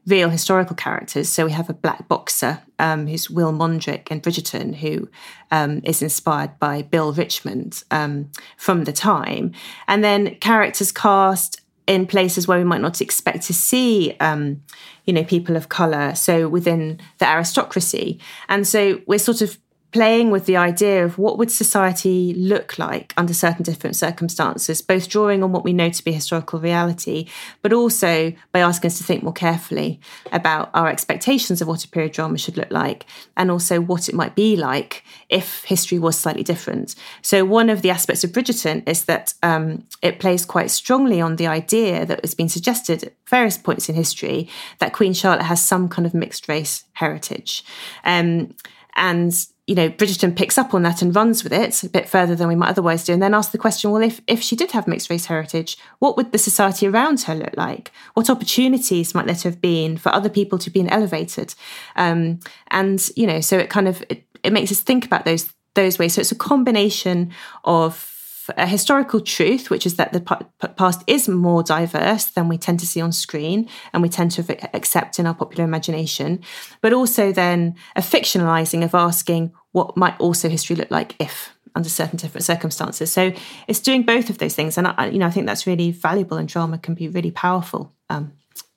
real 0.07 0.29
historical 0.29 0.75
characters. 0.75 1.29
So 1.29 1.45
we 1.45 1.51
have 1.51 1.69
a 1.69 1.73
black 1.73 2.07
boxer 2.07 2.61
um, 2.79 3.07
who's 3.07 3.29
Will 3.29 3.53
Mondrich 3.53 4.09
in 4.09 4.19
Bridgerton, 4.19 4.75
who 4.75 5.09
um, 5.51 5.81
is 5.83 6.01
inspired 6.01 6.57
by 6.59 6.81
Bill 6.81 7.13
Richmond 7.13 7.83
um, 7.91 8.31
from 8.57 8.83
the 8.85 8.93
time. 8.93 9.53
And 9.87 10.03
then 10.03 10.35
characters 10.35 10.91
cast 10.91 11.61
in 11.88 12.06
places 12.06 12.48
where 12.48 12.58
we 12.58 12.63
might 12.63 12.82
not 12.82 13.02
expect 13.02 13.44
to 13.44 13.54
see, 13.54 14.15
um, 14.20 14.62
you 15.06 15.13
know, 15.13 15.24
people 15.24 15.56
of 15.56 15.70
color. 15.70 16.15
So 16.15 16.48
within 16.48 17.00
the 17.17 17.28
aristocracy. 17.28 18.20
And 18.48 18.67
so 18.67 19.02
we're 19.08 19.20
sort 19.20 19.41
of 19.41 19.58
playing 19.91 20.32
with 20.32 20.45
the 20.45 20.56
idea 20.56 21.04
of 21.04 21.17
what 21.17 21.38
would 21.38 21.51
society 21.51 22.34
look 22.34 22.80
like 22.80 23.13
under 23.17 23.34
certain 23.34 23.63
different 23.63 23.95
circumstances, 23.95 24.82
both 24.82 25.10
drawing 25.10 25.43
on 25.43 25.51
what 25.51 25.63
we 25.63 25.73
know 25.73 25.89
to 25.89 26.04
be 26.04 26.13
historical 26.13 26.60
reality, 26.60 27.27
but 27.62 27.73
also 27.73 28.34
by 28.54 28.60
asking 28.60 28.88
us 28.88 28.97
to 28.97 29.04
think 29.04 29.21
more 29.21 29.34
carefully 29.34 29.99
about 30.32 30.69
our 30.73 30.88
expectations 30.88 31.62
of 31.62 31.67
what 31.67 31.84
a 31.84 31.89
period 31.89 32.13
drama 32.13 32.38
should 32.38 32.58
look 32.58 32.71
like, 32.71 33.06
and 33.36 33.51
also 33.51 33.82
what 33.82 34.08
it 34.08 34.15
might 34.15 34.36
be 34.36 34.56
like 34.56 35.04
if 35.30 35.63
history 35.65 35.99
was 35.99 36.17
slightly 36.17 36.43
different. 36.43 36.95
So, 37.21 37.43
one 37.43 37.69
of 37.69 37.82
the 37.82 37.89
aspects 37.89 38.23
of 38.23 38.32
Bridgerton 38.32 38.88
is 38.88 39.06
that 39.06 39.34
um, 39.43 39.86
it 40.01 40.19
plays 40.19 40.45
quite 40.45 40.71
strongly 40.71 41.19
on 41.19 41.36
the 41.36 41.47
idea 41.47 42.06
that 42.06 42.21
has 42.21 42.34
been 42.34 42.49
suggested 42.49 43.04
at 43.04 43.13
various 43.27 43.58
points 43.58 43.89
in 43.89 43.95
history 43.95 44.49
that 44.80 44.93
Queen 44.93 45.13
Charlotte 45.13 45.43
has 45.43 45.62
some 45.62 45.89
kind 45.89 46.06
of 46.06 46.13
mixed 46.13 46.47
race 46.47 46.86
heritage. 46.93 47.63
Um, 48.06 48.54
and 48.95 49.34
you 49.67 49.76
know, 49.76 49.89
Bridgerton 49.89 50.36
picks 50.36 50.58
up 50.58 50.74
on 50.74 50.82
that 50.84 51.02
and 51.02 51.15
runs 51.15 51.43
with 51.43 51.54
it 51.54 51.84
a 51.84 51.89
bit 51.89 52.10
further 52.10 52.36
than 52.36 52.47
we 52.47 52.56
might 52.56 52.69
otherwise 52.69 53.04
do, 53.04 53.13
and 53.13 53.21
then 53.21 53.34
asks 53.34 53.52
the 53.52 53.58
question: 53.58 53.91
Well, 53.91 54.02
if 54.02 54.19
if 54.28 54.41
she 54.41 54.56
did 54.56 54.71
have 54.71 54.88
mixed 54.88 55.10
race 55.10 55.26
heritage, 55.26 55.78
what 56.00 56.17
would 56.17 56.32
the 56.32 56.38
society 56.38 56.88
around 56.88 57.21
her 57.21 57.36
look 57.36 57.56
like? 57.56 57.91
What 58.15 58.30
opportunities 58.30 59.13
might 59.13 59.28
there 59.28 59.36
have 59.36 59.62
been 59.62 59.97
for 59.97 60.13
other 60.13 60.30
people 60.30 60.58
to 60.60 60.69
be 60.69 60.88
elevated? 60.89 61.54
Um, 61.95 62.39
and 62.69 63.08
you 63.15 63.28
know, 63.28 63.39
so 63.39 63.58
it 63.58 63.69
kind 63.69 63.88
of 63.88 64.04
it, 64.10 64.26
it 64.43 64.52
makes 64.52 64.71
us 64.71 64.82
think 64.82 65.06
about 65.06 65.26
those 65.26 65.54
those 65.76 66.00
ways. 66.00 66.15
So 66.15 66.21
it's 66.21 66.32
a 66.32 66.36
combination 66.36 67.32
of 67.63 68.20
a 68.57 68.67
historical 68.67 69.19
truth, 69.21 69.69
which 69.69 69.85
is 69.85 69.95
that 69.95 70.13
the 70.13 70.21
past 70.77 71.03
is 71.07 71.27
more 71.27 71.63
diverse 71.63 72.25
than 72.25 72.47
we 72.47 72.57
tend 72.57 72.79
to 72.79 72.87
see 72.87 73.01
on 73.01 73.11
screen 73.11 73.69
and 73.93 74.01
we 74.01 74.09
tend 74.09 74.31
to 74.31 74.75
accept 74.75 75.19
in 75.19 75.25
our 75.25 75.33
popular 75.33 75.63
imagination, 75.63 76.39
but 76.81 76.93
also 76.93 77.31
then 77.31 77.75
a 77.95 78.01
fictionalizing 78.01 78.83
of 78.83 78.95
asking 78.95 79.51
what 79.71 79.97
might 79.97 80.19
also 80.19 80.49
history 80.49 80.75
look 80.75 80.91
like 80.91 81.15
if 81.19 81.55
under 81.75 81.89
certain 81.89 82.17
different 82.17 82.43
circumstances. 82.43 83.11
So 83.11 83.33
it's 83.67 83.79
doing 83.79 84.03
both 84.03 84.29
of 84.29 84.37
those 84.37 84.55
things, 84.55 84.77
and 84.77 84.87
I, 84.87 85.07
you 85.07 85.19
know 85.19 85.27
I 85.27 85.31
think 85.31 85.47
that's 85.47 85.67
really 85.67 85.91
valuable, 85.91 86.37
and 86.37 86.47
drama 86.47 86.77
can 86.77 86.95
be 86.95 87.07
really 87.07 87.31
powerful 87.31 87.93
um, 88.09 88.33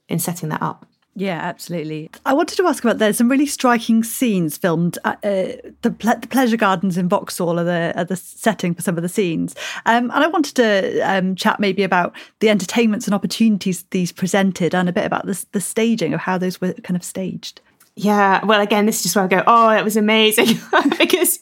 in 0.09 0.19
setting 0.19 0.49
that 0.51 0.63
up. 0.63 0.87
Yeah, 1.17 1.39
absolutely. 1.41 2.11
I 2.27 2.35
wanted 2.35 2.57
to 2.57 2.67
ask 2.67 2.83
about 2.83 2.99
there's 2.99 3.19
some 3.19 3.31
really 3.31 3.47
striking 3.47 4.03
scenes 4.03 4.57
filmed 4.57 4.99
at 5.05 5.17
uh, 5.19 5.71
the, 5.83 5.95
ple- 5.97 6.19
the, 6.19 6.27
pleasure 6.27 6.57
gardens 6.57 6.99
in 6.99 7.09
Vauxhall 7.09 7.61
are 7.61 7.65
the, 7.65 7.93
are 7.97 8.05
the 8.05 8.17
setting 8.17 8.75
for 8.75 8.83
some 8.83 8.97
of 8.97 9.03
the 9.03 9.09
scenes. 9.09 9.55
Um, 9.87 10.11
and 10.11 10.25
I 10.25 10.27
wanted 10.27 10.57
to 10.57 11.01
um, 11.01 11.37
chat 11.37 11.61
maybe 11.61 11.85
about 11.85 12.17
the 12.41 12.49
entertainments 12.49 13.07
and 13.07 13.15
opportunities 13.15 13.85
these 13.91 14.11
presented 14.11 14.75
and 14.75 14.89
a 14.89 14.93
bit 14.93 15.07
about 15.07 15.27
the, 15.27 15.45
the 15.53 15.61
staging 15.61 16.15
of 16.15 16.21
how 16.21 16.37
those 16.37 16.61
were 16.61 16.73
kind 16.73 16.97
of 16.97 17.05
staged. 17.05 17.61
Yeah, 17.97 18.45
well, 18.45 18.61
again, 18.61 18.87
this 18.87 18.97
is 18.97 19.03
just 19.05 19.17
where 19.17 19.25
I 19.25 19.29
go, 19.29 19.45
oh, 19.47 19.71
it 19.71 19.85
was 19.85 19.97
amazing. 19.97 20.59
because, 20.99 21.39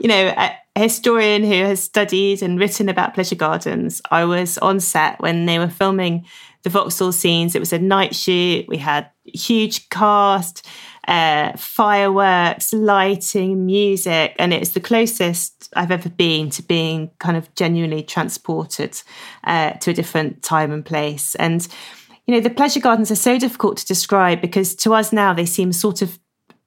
you 0.00 0.08
know, 0.08 0.34
a 0.36 0.80
historian 0.80 1.44
who 1.44 1.62
has 1.62 1.80
studied 1.80 2.42
and 2.42 2.58
written 2.58 2.88
about 2.88 3.14
pleasure 3.14 3.36
gardens, 3.36 4.02
I 4.10 4.24
was 4.24 4.58
on 4.58 4.80
set 4.80 5.20
when 5.20 5.46
they 5.46 5.60
were 5.60 5.68
filming 5.68 6.26
the 6.62 6.70
Vauxhall 6.70 7.12
scenes. 7.12 7.54
It 7.54 7.60
was 7.60 7.72
a 7.72 7.78
night 7.78 8.14
shoot. 8.14 8.66
We 8.68 8.78
had 8.78 9.08
huge 9.24 9.88
cast, 9.88 10.66
uh, 11.08 11.52
fireworks, 11.56 12.72
lighting, 12.72 13.66
music, 13.66 14.34
and 14.38 14.52
it 14.52 14.60
was 14.60 14.72
the 14.72 14.80
closest 14.80 15.68
I've 15.74 15.90
ever 15.90 16.08
been 16.08 16.50
to 16.50 16.62
being 16.62 17.10
kind 17.18 17.36
of 17.36 17.52
genuinely 17.54 18.02
transported 18.02 19.00
uh, 19.44 19.72
to 19.72 19.90
a 19.90 19.94
different 19.94 20.42
time 20.42 20.72
and 20.72 20.84
place. 20.84 21.34
And 21.36 21.66
you 22.26 22.34
know, 22.34 22.40
the 22.40 22.50
pleasure 22.50 22.80
gardens 22.80 23.10
are 23.10 23.16
so 23.16 23.38
difficult 23.38 23.78
to 23.78 23.86
describe 23.86 24.40
because 24.40 24.74
to 24.76 24.94
us 24.94 25.12
now 25.12 25.34
they 25.34 25.46
seem 25.46 25.72
sort 25.72 26.02
of, 26.02 26.18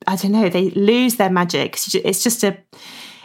I 0.06 0.16
don't 0.18 0.34
know, 0.34 0.50
they 0.50 0.70
lose 0.72 1.16
their 1.16 1.30
magic. 1.30 1.78
It's 1.94 2.24
just 2.24 2.44
a 2.44 2.58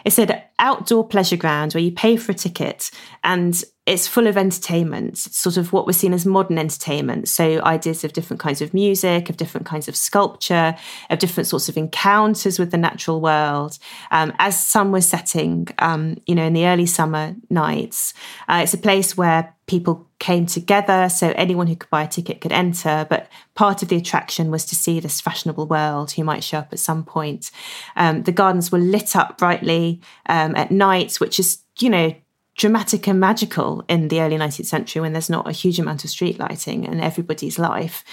it's 0.04 0.18
an 0.18 0.40
outdoor 0.58 1.06
pleasure 1.06 1.36
ground 1.36 1.74
where 1.74 1.82
you 1.82 1.92
pay 1.92 2.16
for 2.16 2.32
a 2.32 2.34
ticket 2.34 2.90
and 3.22 3.62
it's 3.90 4.06
full 4.06 4.28
of 4.28 4.36
entertainment, 4.36 5.18
sort 5.18 5.56
of 5.56 5.72
what 5.72 5.84
we're 5.84 5.92
seen 5.92 6.12
as 6.12 6.24
modern 6.24 6.58
entertainment. 6.58 7.28
So 7.28 7.60
ideas 7.62 8.04
of 8.04 8.12
different 8.12 8.38
kinds 8.38 8.62
of 8.62 8.72
music, 8.72 9.28
of 9.28 9.36
different 9.36 9.66
kinds 9.66 9.88
of 9.88 9.96
sculpture, 9.96 10.76
of 11.10 11.18
different 11.18 11.48
sorts 11.48 11.68
of 11.68 11.76
encounters 11.76 12.60
with 12.60 12.70
the 12.70 12.76
natural 12.76 13.20
world. 13.20 13.80
Um, 14.12 14.32
as 14.38 14.64
sun 14.64 14.92
was 14.92 15.08
setting, 15.08 15.66
um, 15.80 16.18
you 16.24 16.36
know, 16.36 16.44
in 16.44 16.52
the 16.52 16.68
early 16.68 16.86
summer 16.86 17.34
nights, 17.50 18.14
uh, 18.48 18.60
it's 18.62 18.74
a 18.74 18.78
place 18.78 19.16
where 19.16 19.56
people 19.66 20.08
came 20.20 20.46
together. 20.46 21.08
So 21.08 21.32
anyone 21.34 21.66
who 21.66 21.74
could 21.74 21.90
buy 21.90 22.04
a 22.04 22.08
ticket 22.08 22.40
could 22.40 22.52
enter. 22.52 23.08
But 23.10 23.28
part 23.56 23.82
of 23.82 23.88
the 23.88 23.96
attraction 23.96 24.52
was 24.52 24.64
to 24.66 24.76
see 24.76 25.00
this 25.00 25.20
fashionable 25.20 25.66
world 25.66 26.12
who 26.12 26.22
might 26.22 26.44
show 26.44 26.58
up 26.58 26.72
at 26.72 26.78
some 26.78 27.02
point. 27.02 27.50
Um, 27.96 28.22
the 28.22 28.30
gardens 28.30 28.70
were 28.70 28.78
lit 28.78 29.16
up 29.16 29.36
brightly 29.36 30.00
um, 30.26 30.54
at 30.54 30.70
night, 30.70 31.16
which 31.16 31.40
is, 31.40 31.58
you 31.80 31.90
know, 31.90 32.14
dramatic 32.60 33.08
and 33.08 33.18
magical 33.18 33.82
in 33.88 34.08
the 34.08 34.20
early 34.20 34.36
19th 34.36 34.66
century 34.66 35.00
when 35.00 35.14
there's 35.14 35.30
not 35.30 35.48
a 35.48 35.52
huge 35.52 35.78
amount 35.78 36.04
of 36.04 36.10
street 36.10 36.38
lighting 36.38 36.84
in 36.84 37.00
everybody's 37.00 37.58
life. 37.58 38.04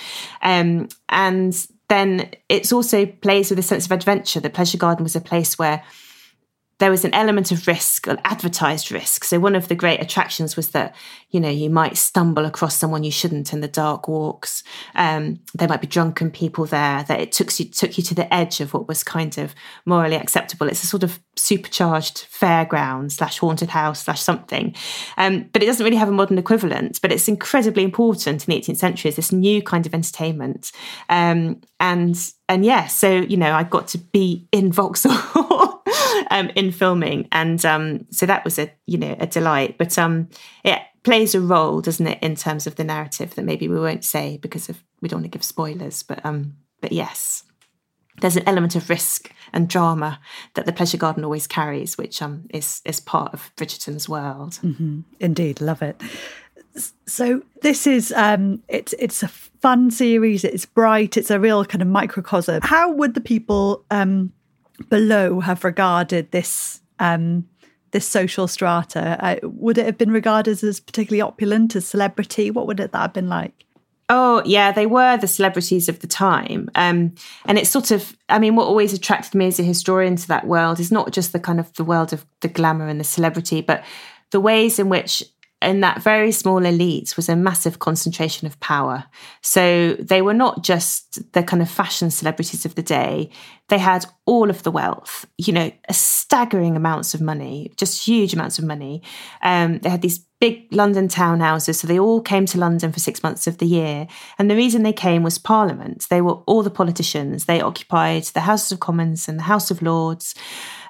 Um, 0.42 0.88
and 1.10 1.68
then 1.90 2.32
it's 2.48 2.72
also 2.72 3.06
plays 3.06 3.50
with 3.50 3.60
a 3.60 3.64
sense 3.64 3.86
of 3.86 3.92
adventure. 3.92 4.40
The 4.40 4.50
Pleasure 4.50 4.78
Garden 4.78 5.04
was 5.04 5.18
a 5.18 5.22
place 5.22 5.60
where 5.60 5.84
there 6.80 6.92
was 6.92 7.04
an 7.04 7.14
element 7.14 7.52
of 7.52 7.66
risk, 7.66 8.06
an 8.06 8.20
advertised 8.24 8.92
risk. 8.92 9.24
So 9.24 9.40
one 9.40 9.56
of 9.56 9.68
the 9.68 9.76
great 9.76 10.00
attractions 10.00 10.56
was 10.56 10.70
that, 10.70 10.96
you 11.32 11.40
know, 11.40 11.50
you 11.50 11.72
might 11.72 11.98
stumble 11.98 12.46
across 12.46 12.78
someone 12.78 13.04
you 13.04 13.12
shouldn't 13.12 13.52
in 13.52 13.62
the 13.62 13.68
dark 13.68 14.08
walks. 14.08 14.64
Um, 14.94 15.40
there 15.56 15.68
might 15.68 15.82
be 15.82 15.88
drunken 15.88 16.30
people 16.30 16.66
there. 16.66 17.04
That 17.04 17.20
it 17.20 17.32
took 17.32 17.58
you 17.60 17.66
took 17.66 17.98
you 17.98 18.04
to 18.04 18.16
the 18.16 18.32
edge 18.32 18.62
of 18.62 18.74
what 18.74 18.88
was 18.88 19.04
kind 19.04 19.38
of 19.40 19.56
morally 19.86 20.16
acceptable. 20.16 20.68
It's 20.68 20.84
a 20.84 20.88
sort 20.88 21.04
of 21.04 21.20
supercharged 21.36 22.28
fairground 22.32 23.12
slash 23.12 23.40
haunted 23.40 23.70
house 23.70 24.04
slash 24.04 24.22
something. 24.22 24.76
Um, 25.18 25.50
but 25.54 25.64
it 25.64 25.66
doesn't 25.66 25.84
really 25.84 25.98
have 25.98 26.10
a 26.10 26.14
modern 26.14 26.38
equivalent. 26.38 27.00
But 27.02 27.12
it's 27.12 27.28
incredibly 27.28 27.84
important 27.84 28.48
in 28.48 28.54
the 28.54 28.62
18th 28.62 28.78
century 28.78 29.10
as 29.10 29.16
this 29.16 29.32
new 29.32 29.64
kind 29.64 29.88
of 29.88 29.96
entertainment. 29.96 30.72
Um, 31.10 31.62
and 31.80 32.18
and 32.48 32.64
yeah, 32.64 32.86
so 32.86 33.12
you 33.12 33.38
know, 33.38 33.54
I 33.54 33.64
got 33.64 33.88
to 33.90 33.98
be 33.98 34.48
in 34.52 34.72
Vauxhall. 34.72 35.77
Um, 36.30 36.50
in 36.56 36.72
filming, 36.72 37.28
and 37.32 37.64
um, 37.66 38.06
so 38.12 38.26
that 38.26 38.44
was 38.44 38.60
a 38.60 38.72
you 38.86 38.98
know 38.98 39.16
a 39.20 39.28
delight. 39.28 39.78
But 39.78 39.98
um, 39.98 40.30
it 40.64 40.80
plays 41.04 41.36
a 41.36 41.42
role, 41.42 41.82
doesn't 41.82 42.08
it, 42.08 42.20
in 42.22 42.36
terms 42.36 42.68
of 42.68 42.76
the 42.76 42.84
narrative 42.84 43.36
that 43.36 43.46
maybe 43.46 43.68
we 43.68 43.80
won't 43.80 44.04
say 44.04 44.38
because 44.38 44.70
of 44.70 44.84
we 45.02 45.10
don't 45.10 45.22
want 45.22 45.32
to 45.32 45.38
give 45.38 45.44
spoilers. 45.44 46.04
But 46.04 46.26
um, 46.26 46.58
but 46.82 46.92
yes, 46.92 47.44
there's 48.22 48.36
an 48.36 48.48
element 48.48 48.76
of 48.76 48.90
risk 48.90 49.32
and 49.54 49.70
drama 49.70 50.20
that 50.56 50.66
the 50.66 50.74
pleasure 50.74 50.98
garden 50.98 51.24
always 51.24 51.48
carries, 51.48 51.98
which 51.98 52.22
um 52.22 52.46
is 52.50 52.82
is 52.86 53.00
part 53.00 53.34
of 53.34 53.52
Bridgerton's 53.56 54.10
world. 54.10 54.60
Mm-hmm. 54.64 55.02
Indeed, 55.20 55.62
love 55.62 55.82
it. 55.82 56.02
So 57.08 57.42
this 57.62 57.88
is 57.88 58.12
um 58.12 58.62
it's 58.68 58.94
it's 59.00 59.24
a 59.24 59.28
fun 59.28 59.92
series. 59.92 60.44
It's 60.44 60.66
bright. 60.66 61.18
It's 61.18 61.32
a 61.32 61.40
real 61.40 61.64
kind 61.66 61.82
of 61.82 61.88
microcosm. 61.88 62.62
How 62.64 62.92
would 62.92 63.14
the 63.14 63.22
people 63.22 63.86
um 63.92 64.34
below 64.90 65.40
have 65.40 65.64
regarded 65.64 66.32
this 66.32 66.82
um, 67.00 67.48
this 67.92 68.08
social 68.08 68.48
strata? 68.48 69.18
Uh, 69.20 69.36
would 69.44 69.78
it 69.78 69.86
have 69.86 69.98
been 69.98 70.12
regarded 70.12 70.64
as 70.64 70.80
particularly 70.80 71.22
opulent, 71.22 71.76
as 71.76 71.88
celebrity? 71.88 72.52
What 72.52 72.68
would 72.68 72.80
it 72.80 72.92
that 72.92 73.02
have 73.02 73.14
been 73.14 73.30
like? 73.30 73.66
Oh 74.10 74.42
yeah, 74.46 74.72
they 74.72 74.86
were 74.86 75.18
the 75.18 75.28
celebrities 75.28 75.90
of 75.90 76.00
the 76.00 76.08
time, 76.08 76.70
um, 76.76 77.14
and 77.46 77.58
it's 77.58 77.70
sort 77.70 77.92
of. 77.92 78.16
I 78.30 78.40
mean, 78.40 78.56
what 78.56 78.68
always 78.68 78.94
attracted 78.94 79.36
me 79.36 79.48
as 79.48 79.60
a 79.60 79.64
historian 79.64 80.16
to 80.16 80.28
that 80.30 80.48
world 80.48 80.80
is 80.80 80.92
not 80.92 81.12
just 81.12 81.34
the 81.34 81.40
kind 81.40 81.60
of 81.60 81.74
the 81.74 81.84
world 81.84 82.14
of 82.14 82.26
the 82.42 82.48
glamour 82.48 82.88
and 82.88 83.00
the 83.00 83.06
celebrity, 83.06 83.62
but 83.62 83.84
the 84.32 84.40
ways 84.40 84.80
in 84.80 84.90
which 84.90 85.24
in 85.62 85.82
that 85.82 86.04
very 86.04 86.32
small 86.32 86.64
elite 86.64 87.16
was 87.16 87.30
a 87.30 87.36
massive 87.36 87.80
concentration 87.80 88.46
of 88.46 88.60
power. 88.60 89.06
So 89.42 89.96
they 89.96 90.22
were 90.22 90.34
not 90.34 90.64
just 90.64 91.32
the 91.34 91.42
kind 91.42 91.62
of 91.64 91.70
fashion 91.70 92.12
celebrities 92.12 92.64
of 92.66 92.76
the 92.76 92.84
day. 92.84 93.32
They 93.70 93.80
had 93.80 94.06
all 94.26 94.50
of 94.50 94.64
the 94.64 94.72
wealth, 94.72 95.26
you 95.38 95.54
know, 95.54 95.72
staggering 95.92 96.76
amounts 96.76 97.14
of 97.14 97.22
money, 97.22 97.72
just 97.76 98.06
huge 98.08 98.34
amounts 98.34 98.60
of 98.60 98.66
money. 98.66 99.02
Um, 99.42 99.80
they 99.80 99.90
had 99.90 100.04
these 100.04 100.28
big 100.40 100.68
London 100.72 101.08
townhouses. 101.08 101.76
So 101.76 101.88
they 101.88 102.00
all 102.00 102.22
came 102.22 102.46
to 102.48 102.60
London 102.60 102.92
for 102.92 103.00
six 103.00 103.24
months 103.24 103.48
of 103.48 103.58
the 103.58 103.66
year. 103.66 104.08
And 104.38 104.50
the 104.50 104.56
reason 104.56 104.84
they 104.84 104.94
came 104.94 105.24
was 105.24 105.40
Parliament. 105.40 106.06
They 106.10 106.22
were 106.22 106.34
all 106.46 106.64
the 106.64 106.70
politicians. 106.70 107.46
They 107.46 107.62
occupied 107.62 108.24
the 108.26 108.42
Houses 108.42 108.72
of 108.72 108.80
Commons 108.80 109.28
and 109.28 109.40
the 109.40 109.44
House 109.44 109.72
of 109.72 109.82
Lords. 109.82 110.36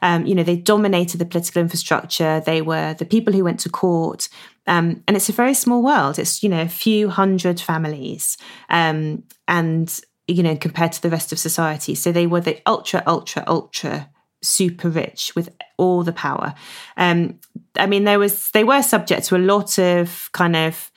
Um, 0.01 0.25
you 0.25 0.35
know, 0.35 0.43
they 0.43 0.57
dominated 0.57 1.19
the 1.19 1.25
political 1.25 1.61
infrastructure. 1.61 2.41
They 2.41 2.61
were 2.61 2.93
the 2.95 3.05
people 3.05 3.33
who 3.33 3.43
went 3.43 3.61
to 3.61 3.69
court. 3.69 4.27
Um, 4.67 5.03
and 5.07 5.15
it's 5.15 5.29
a 5.29 5.33
very 5.33 5.53
small 5.53 5.81
world. 5.81 6.19
It's, 6.19 6.43
you 6.43 6.49
know, 6.49 6.61
a 6.61 6.67
few 6.67 7.09
hundred 7.09 7.59
families. 7.59 8.37
Um, 8.69 9.23
and, 9.47 9.99
you 10.27 10.43
know, 10.43 10.55
compared 10.55 10.91
to 10.93 11.01
the 11.01 11.09
rest 11.09 11.31
of 11.31 11.39
society. 11.39 11.95
So 11.95 12.11
they 12.11 12.27
were 12.27 12.41
the 12.41 12.61
ultra, 12.65 13.01
ultra, 13.07 13.43
ultra 13.47 14.09
super 14.41 14.89
rich 14.89 15.33
with 15.35 15.49
all 15.77 16.03
the 16.03 16.13
power. 16.13 16.53
Um, 16.95 17.39
I 17.77 17.87
mean, 17.87 18.03
there 18.03 18.19
was 18.19 18.51
they 18.51 18.63
were 18.63 18.81
subject 18.81 19.25
to 19.27 19.35
a 19.35 19.39
lot 19.39 19.79
of 19.79 20.29
kind 20.31 20.55
of 20.55 20.91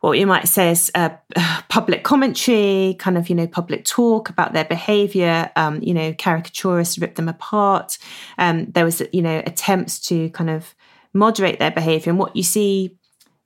what 0.00 0.18
you 0.18 0.26
might 0.26 0.46
say 0.46 0.70
is 0.70 0.90
uh, 0.94 1.10
public 1.68 2.04
commentary, 2.04 2.96
kind 2.98 3.18
of 3.18 3.28
you 3.28 3.34
know 3.34 3.46
public 3.46 3.84
talk 3.84 4.28
about 4.28 4.52
their 4.52 4.64
behaviour. 4.64 5.50
Um, 5.56 5.82
you 5.82 5.94
know, 5.94 6.12
caricaturists 6.12 7.00
ripped 7.00 7.16
them 7.16 7.28
apart. 7.28 7.98
Um, 8.38 8.66
there 8.72 8.84
was 8.84 9.02
you 9.12 9.22
know 9.22 9.42
attempts 9.44 10.00
to 10.08 10.30
kind 10.30 10.50
of 10.50 10.74
moderate 11.12 11.58
their 11.58 11.70
behaviour, 11.70 12.10
and 12.10 12.18
what 12.18 12.36
you 12.36 12.42
see. 12.42 12.94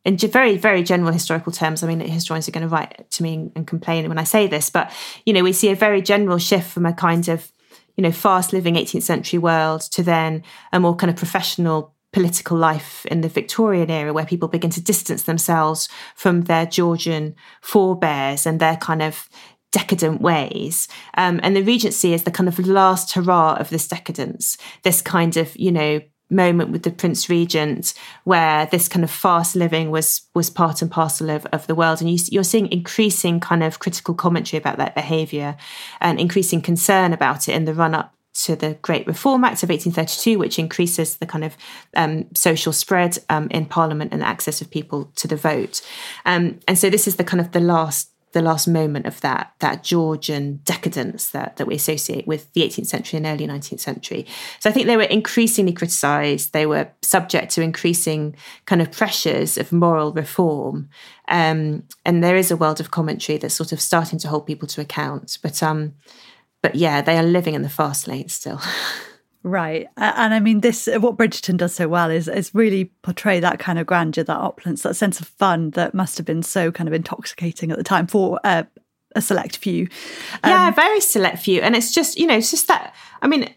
In 0.04 0.16
very, 0.16 0.56
very 0.56 0.82
general 0.82 1.12
historical 1.12 1.52
terms, 1.52 1.84
I 1.84 1.86
mean, 1.86 2.00
historians 2.00 2.48
are 2.48 2.50
going 2.50 2.68
to 2.68 2.74
write 2.74 3.08
to 3.12 3.22
me 3.22 3.52
and 3.54 3.68
complain 3.68 4.08
when 4.08 4.18
I 4.18 4.24
say 4.24 4.48
this, 4.48 4.68
but 4.68 4.90
you 5.24 5.32
know, 5.32 5.44
we 5.44 5.52
see 5.52 5.68
a 5.68 5.76
very 5.76 6.02
general 6.02 6.38
shift 6.38 6.72
from 6.72 6.86
a 6.86 6.92
kind 6.92 7.28
of 7.28 7.52
you 7.96 8.02
know, 8.02 8.10
fast 8.10 8.52
living 8.52 8.74
18th 8.74 9.02
century 9.02 9.38
world 9.38 9.82
to 9.92 10.02
then 10.02 10.42
a 10.72 10.80
more 10.80 10.96
kind 10.96 11.10
of 11.10 11.16
professional 11.16 11.94
political 12.12 12.56
life 12.56 13.06
in 13.06 13.22
the 13.22 13.28
Victorian 13.28 13.90
era 13.90 14.12
where 14.12 14.26
people 14.26 14.48
begin 14.48 14.70
to 14.70 14.82
distance 14.82 15.22
themselves 15.22 15.88
from 16.14 16.42
their 16.42 16.66
Georgian 16.66 17.34
forebears 17.62 18.46
and 18.46 18.60
their 18.60 18.76
kind 18.76 19.02
of 19.02 19.28
decadent 19.72 20.20
ways. 20.20 20.88
Um, 21.16 21.40
and 21.42 21.56
the 21.56 21.62
Regency 21.62 22.12
is 22.12 22.24
the 22.24 22.30
kind 22.30 22.48
of 22.48 22.58
last 22.66 23.12
hurrah 23.12 23.54
of 23.54 23.70
this 23.70 23.88
decadence, 23.88 24.58
this 24.82 25.00
kind 25.00 25.38
of, 25.38 25.56
you 25.56 25.72
know, 25.72 26.00
moment 26.32 26.70
with 26.70 26.82
the 26.82 26.90
Prince 26.90 27.28
Regent, 27.28 27.94
where 28.24 28.66
this 28.66 28.88
kind 28.88 29.04
of 29.04 29.10
fast 29.10 29.54
living 29.54 29.90
was 29.90 30.22
was 30.34 30.50
part 30.50 30.82
and 30.82 30.90
parcel 30.90 31.30
of, 31.30 31.46
of 31.46 31.66
the 31.66 31.74
world, 31.74 32.00
and 32.00 32.10
you, 32.10 32.18
you're 32.30 32.42
seeing 32.42 32.70
increasing 32.72 33.38
kind 33.38 33.62
of 33.62 33.78
critical 33.78 34.14
commentary 34.14 34.58
about 34.58 34.78
that 34.78 34.94
behaviour 34.94 35.56
and 36.00 36.18
increasing 36.18 36.60
concern 36.60 37.12
about 37.12 37.48
it 37.48 37.54
in 37.54 37.64
the 37.64 37.74
run 37.74 37.94
up 37.94 38.14
to 38.34 38.56
the 38.56 38.78
Great 38.82 39.06
Reform 39.06 39.44
Act 39.44 39.62
of 39.62 39.68
1832, 39.68 40.38
which 40.38 40.58
increases 40.58 41.16
the 41.16 41.26
kind 41.26 41.44
of 41.44 41.56
um, 41.94 42.26
social 42.34 42.72
spread 42.72 43.18
um, 43.28 43.48
in 43.50 43.66
Parliament 43.66 44.12
and 44.12 44.22
access 44.22 44.60
of 44.60 44.70
people 44.70 45.10
to 45.16 45.28
the 45.28 45.36
vote. 45.36 45.82
Um, 46.24 46.60
and 46.66 46.78
so 46.78 46.88
this 46.88 47.06
is 47.06 47.16
the 47.16 47.24
kind 47.24 47.40
of 47.40 47.52
the 47.52 47.60
last 47.60 48.11
the 48.32 48.42
last 48.42 48.66
moment 48.66 49.06
of 49.06 49.20
that 49.20 49.52
that 49.60 49.82
Georgian 49.82 50.60
decadence 50.64 51.30
that 51.30 51.56
that 51.56 51.66
we 51.66 51.74
associate 51.74 52.26
with 52.26 52.52
the 52.52 52.62
18th 52.62 52.86
century 52.86 53.18
and 53.18 53.26
early 53.26 53.46
19th 53.46 53.80
century. 53.80 54.26
So 54.58 54.68
I 54.68 54.72
think 54.72 54.86
they 54.86 54.96
were 54.96 55.02
increasingly 55.02 55.72
criticised. 55.72 56.52
They 56.52 56.66
were 56.66 56.88
subject 57.02 57.52
to 57.52 57.62
increasing 57.62 58.34
kind 58.66 58.82
of 58.82 58.90
pressures 58.90 59.58
of 59.58 59.72
moral 59.72 60.12
reform, 60.12 60.88
um, 61.28 61.84
and 62.04 62.22
there 62.22 62.36
is 62.36 62.50
a 62.50 62.56
world 62.56 62.80
of 62.80 62.90
commentary 62.90 63.38
that's 63.38 63.54
sort 63.54 63.72
of 63.72 63.80
starting 63.80 64.18
to 64.20 64.28
hold 64.28 64.46
people 64.46 64.68
to 64.68 64.80
account. 64.80 65.38
But 65.42 65.62
um, 65.62 65.94
but 66.62 66.74
yeah, 66.74 67.02
they 67.02 67.18
are 67.18 67.22
living 67.24 67.54
in 67.54 67.62
the 67.62 67.68
fast 67.68 68.08
lane 68.08 68.28
still. 68.28 68.60
Right. 69.44 69.88
And 69.96 70.34
I 70.34 70.40
mean, 70.40 70.60
this, 70.60 70.88
what 70.98 71.16
Bridgerton 71.16 71.56
does 71.56 71.74
so 71.74 71.88
well 71.88 72.10
is, 72.10 72.28
is 72.28 72.54
really 72.54 72.86
portray 73.02 73.40
that 73.40 73.58
kind 73.58 73.78
of 73.78 73.86
grandeur, 73.86 74.22
that 74.22 74.36
opulence, 74.36 74.82
that 74.82 74.94
sense 74.94 75.20
of 75.20 75.26
fun 75.26 75.70
that 75.70 75.94
must 75.94 76.16
have 76.16 76.26
been 76.26 76.42
so 76.42 76.70
kind 76.70 76.88
of 76.88 76.94
intoxicating 76.94 77.72
at 77.72 77.78
the 77.78 77.84
time 77.84 78.06
for 78.06 78.38
uh, 78.44 78.62
a 79.16 79.20
select 79.20 79.56
few. 79.56 79.88
Um, 80.44 80.50
yeah, 80.50 80.70
very 80.70 81.00
select 81.00 81.38
few. 81.38 81.60
And 81.60 81.74
it's 81.74 81.92
just, 81.92 82.18
you 82.18 82.26
know, 82.26 82.36
it's 82.36 82.50
just 82.52 82.68
that, 82.68 82.94
I 83.20 83.26
mean, 83.26 83.52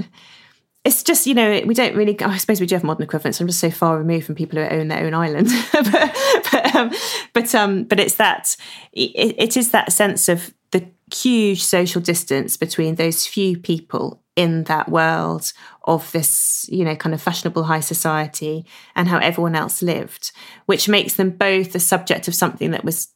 it's 0.86 1.02
just 1.02 1.26
you 1.26 1.34
know 1.34 1.62
we 1.66 1.74
don't 1.74 1.96
really 1.96 2.16
i 2.22 2.38
suppose 2.38 2.62
we 2.62 2.68
do 2.68 2.76
have 2.76 2.84
modern 2.84 3.02
equivalents 3.02 3.42
i'm 3.42 3.48
just 3.48 3.60
so 3.60 3.72
far 3.72 3.98
removed 3.98 4.24
from 4.24 4.36
people 4.36 4.60
who 4.60 4.66
own 4.68 4.88
their 4.88 5.04
own 5.04 5.16
island 5.16 5.50
but 5.74 6.16
but, 6.52 6.76
um, 6.76 6.92
but, 7.34 7.56
um, 7.56 7.84
but 7.86 8.00
it's 8.00 8.16
that 8.16 8.56
it, 8.94 9.36
it 9.38 9.58
is 9.58 9.72
that 9.72 9.92
sense 9.92 10.30
of 10.30 10.54
the 10.72 10.88
huge 11.14 11.64
social 11.64 12.02
distance 12.02 12.56
between 12.56 12.96
those 12.96 13.26
few 13.26 13.58
people 13.58 14.22
in 14.36 14.64
that 14.66 14.90
world 14.90 15.54
of 15.86 16.12
this, 16.12 16.68
you 16.70 16.84
know, 16.84 16.96
kind 16.96 17.14
of 17.14 17.22
fashionable 17.22 17.64
high 17.64 17.80
society 17.80 18.66
and 18.96 19.08
how 19.08 19.20
everyone 19.20 19.56
else 19.56 19.82
lived, 19.82 20.32
which 20.66 20.90
makes 20.90 21.14
them 21.14 21.30
both 21.30 21.72
the 21.72 21.80
subject 21.80 22.28
of 22.28 22.36
something 22.36 22.72
that 22.72 22.84
was 22.84 23.10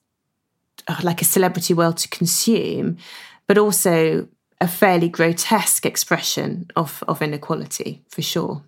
uh, 0.88 1.00
like 1.04 1.22
a 1.22 1.26
celebrity 1.26 1.74
world 1.74 1.98
to 1.98 2.08
consume, 2.10 2.98
but 3.48 3.58
also 3.58 4.28
a 4.62 4.68
fairly 4.68 5.10
grotesque 5.10 5.86
expression 5.86 6.70
of, 6.76 7.04
of 7.08 7.22
inequality 7.22 8.04
for 8.10 8.22
sure. 8.22 8.64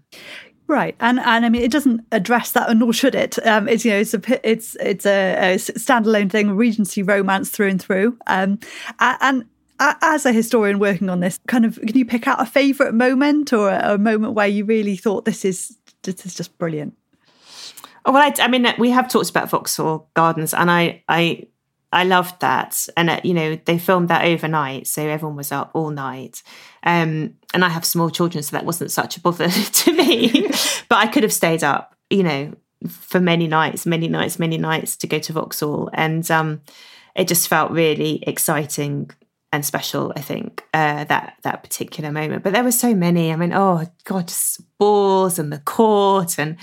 Right, 0.67 0.95
and 1.01 1.19
and 1.19 1.45
I 1.45 1.49
mean, 1.49 1.63
it 1.63 1.71
doesn't 1.71 2.05
address 2.13 2.53
that, 2.53 2.73
nor 2.77 2.93
should 2.93 3.13
it. 3.13 3.45
Um, 3.45 3.67
it's 3.67 3.83
you 3.83 3.91
know, 3.91 3.97
it's 3.97 4.13
a 4.13 4.49
it's 4.49 4.77
it's 4.79 5.05
a, 5.05 5.55
a 5.55 5.55
standalone 5.57 6.31
thing, 6.31 6.55
Regency 6.55 7.03
romance 7.03 7.49
through 7.49 7.67
and 7.71 7.81
through. 7.81 8.17
Um, 8.25 8.57
and 8.99 9.43
as 9.81 10.25
a 10.25 10.31
historian 10.31 10.79
working 10.79 11.09
on 11.09 11.19
this, 11.19 11.39
kind 11.47 11.65
of, 11.65 11.75
can 11.75 11.97
you 11.97 12.05
pick 12.05 12.27
out 12.27 12.41
a 12.41 12.45
favourite 12.45 12.93
moment 12.93 13.51
or 13.51 13.69
a, 13.69 13.95
a 13.95 13.97
moment 13.97 14.33
where 14.33 14.47
you 14.47 14.65
really 14.65 14.95
thought 14.95 15.25
this 15.25 15.43
is 15.43 15.77
this 16.03 16.25
is 16.25 16.35
just 16.35 16.57
brilliant? 16.57 16.95
Oh, 18.05 18.11
well, 18.11 18.23
I, 18.23 18.33
I 18.43 18.47
mean, 18.47 18.67
we 18.79 18.89
have 18.91 19.09
talked 19.09 19.29
about 19.29 19.49
Vauxhall 19.49 20.09
Gardens, 20.13 20.53
and 20.53 20.71
I 20.71 21.03
I 21.07 21.47
I 21.93 22.03
loved 22.03 22.39
that. 22.41 22.87
And, 22.95 23.09
uh, 23.09 23.19
you 23.23 23.33
know, 23.33 23.59
they 23.65 23.77
filmed 23.77 24.07
that 24.09 24.25
overnight. 24.25 24.87
So 24.87 25.05
everyone 25.05 25.35
was 25.35 25.51
up 25.51 25.71
all 25.73 25.89
night. 25.89 26.41
Um, 26.83 27.35
and 27.53 27.65
I 27.65 27.69
have 27.69 27.83
small 27.83 28.09
children, 28.09 28.43
so 28.43 28.55
that 28.55 28.65
wasn't 28.65 28.91
such 28.91 29.17
a 29.17 29.21
bother 29.21 29.49
to 29.71 29.93
me. 29.93 30.47
but 30.89 30.97
I 30.97 31.07
could 31.07 31.23
have 31.23 31.33
stayed 31.33 31.63
up, 31.63 31.95
you 32.09 32.23
know, 32.23 32.53
for 32.87 33.19
many 33.19 33.47
nights, 33.47 33.85
many 33.85 34.07
nights, 34.07 34.39
many 34.39 34.57
nights 34.57 34.95
to 34.97 35.07
go 35.07 35.19
to 35.19 35.33
Vauxhall. 35.33 35.89
And 35.93 36.29
um, 36.31 36.61
it 37.15 37.27
just 37.27 37.47
felt 37.47 37.71
really 37.71 38.23
exciting 38.25 39.11
and 39.53 39.65
special, 39.65 40.13
I 40.15 40.21
think, 40.21 40.63
uh, 40.73 41.03
that 41.05 41.35
that 41.43 41.63
particular 41.63 42.11
moment. 42.11 42.43
But 42.43 42.53
there 42.53 42.63
were 42.63 42.71
so 42.71 42.95
many. 42.95 43.33
I 43.33 43.35
mean, 43.35 43.53
oh 43.53 43.85
God, 44.05 44.27
just 44.27 44.61
balls 44.77 45.37
and 45.37 45.51
the 45.51 45.59
court 45.59 46.39
and 46.39 46.57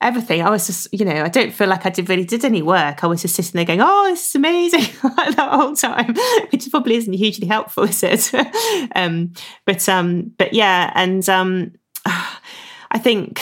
everything. 0.00 0.42
I 0.42 0.50
was 0.50 0.66
just, 0.66 0.88
you 0.92 1.04
know, 1.04 1.22
I 1.22 1.28
don't 1.28 1.52
feel 1.52 1.68
like 1.68 1.84
I 1.84 1.90
did 1.90 2.08
really 2.08 2.24
did 2.24 2.44
any 2.44 2.62
work. 2.62 3.04
I 3.04 3.06
was 3.06 3.22
just 3.22 3.34
sitting 3.34 3.52
there 3.52 3.64
going, 3.64 3.82
"Oh, 3.82 4.06
this 4.08 4.28
is 4.28 4.34
amazing" 4.34 4.80
the 5.02 5.48
whole 5.50 5.76
time, 5.76 6.14
which 6.50 6.70
probably 6.70 6.96
isn't 6.96 7.12
hugely 7.12 7.46
helpful, 7.46 7.84
is 7.84 8.02
it? 8.02 8.32
um, 8.96 9.32
but 9.66 9.88
um, 9.88 10.32
but 10.38 10.54
yeah, 10.54 10.92
and 10.94 11.28
um, 11.28 11.72
I 12.06 12.98
think 12.98 13.40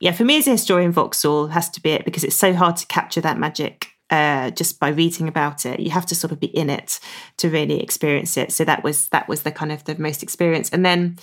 yeah, 0.00 0.12
for 0.12 0.24
me 0.24 0.38
as 0.38 0.46
a 0.46 0.52
historian, 0.52 0.92
Vauxhall 0.92 1.48
has 1.48 1.68
to 1.70 1.82
be 1.82 1.90
it 1.90 2.04
because 2.04 2.24
it's 2.24 2.36
so 2.36 2.54
hard 2.54 2.76
to 2.76 2.86
capture 2.86 3.20
that 3.20 3.38
magic 3.38 3.88
uh, 4.10 4.50
just 4.50 4.80
by 4.80 4.88
reading 4.88 5.28
about 5.28 5.66
it. 5.66 5.80
You 5.80 5.90
have 5.90 6.06
to 6.06 6.14
sort 6.14 6.32
of 6.32 6.40
be 6.40 6.46
in 6.46 6.70
it 6.70 7.00
to 7.38 7.50
really 7.50 7.82
experience 7.82 8.36
it. 8.36 8.52
So 8.52 8.64
that 8.64 8.82
was 8.82 9.08
that 9.10 9.28
was 9.28 9.42
the 9.42 9.52
kind 9.52 9.72
of 9.72 9.84
the 9.84 9.98
most 9.98 10.22
experience. 10.22 10.70
And 10.70 10.84
then 10.84 11.18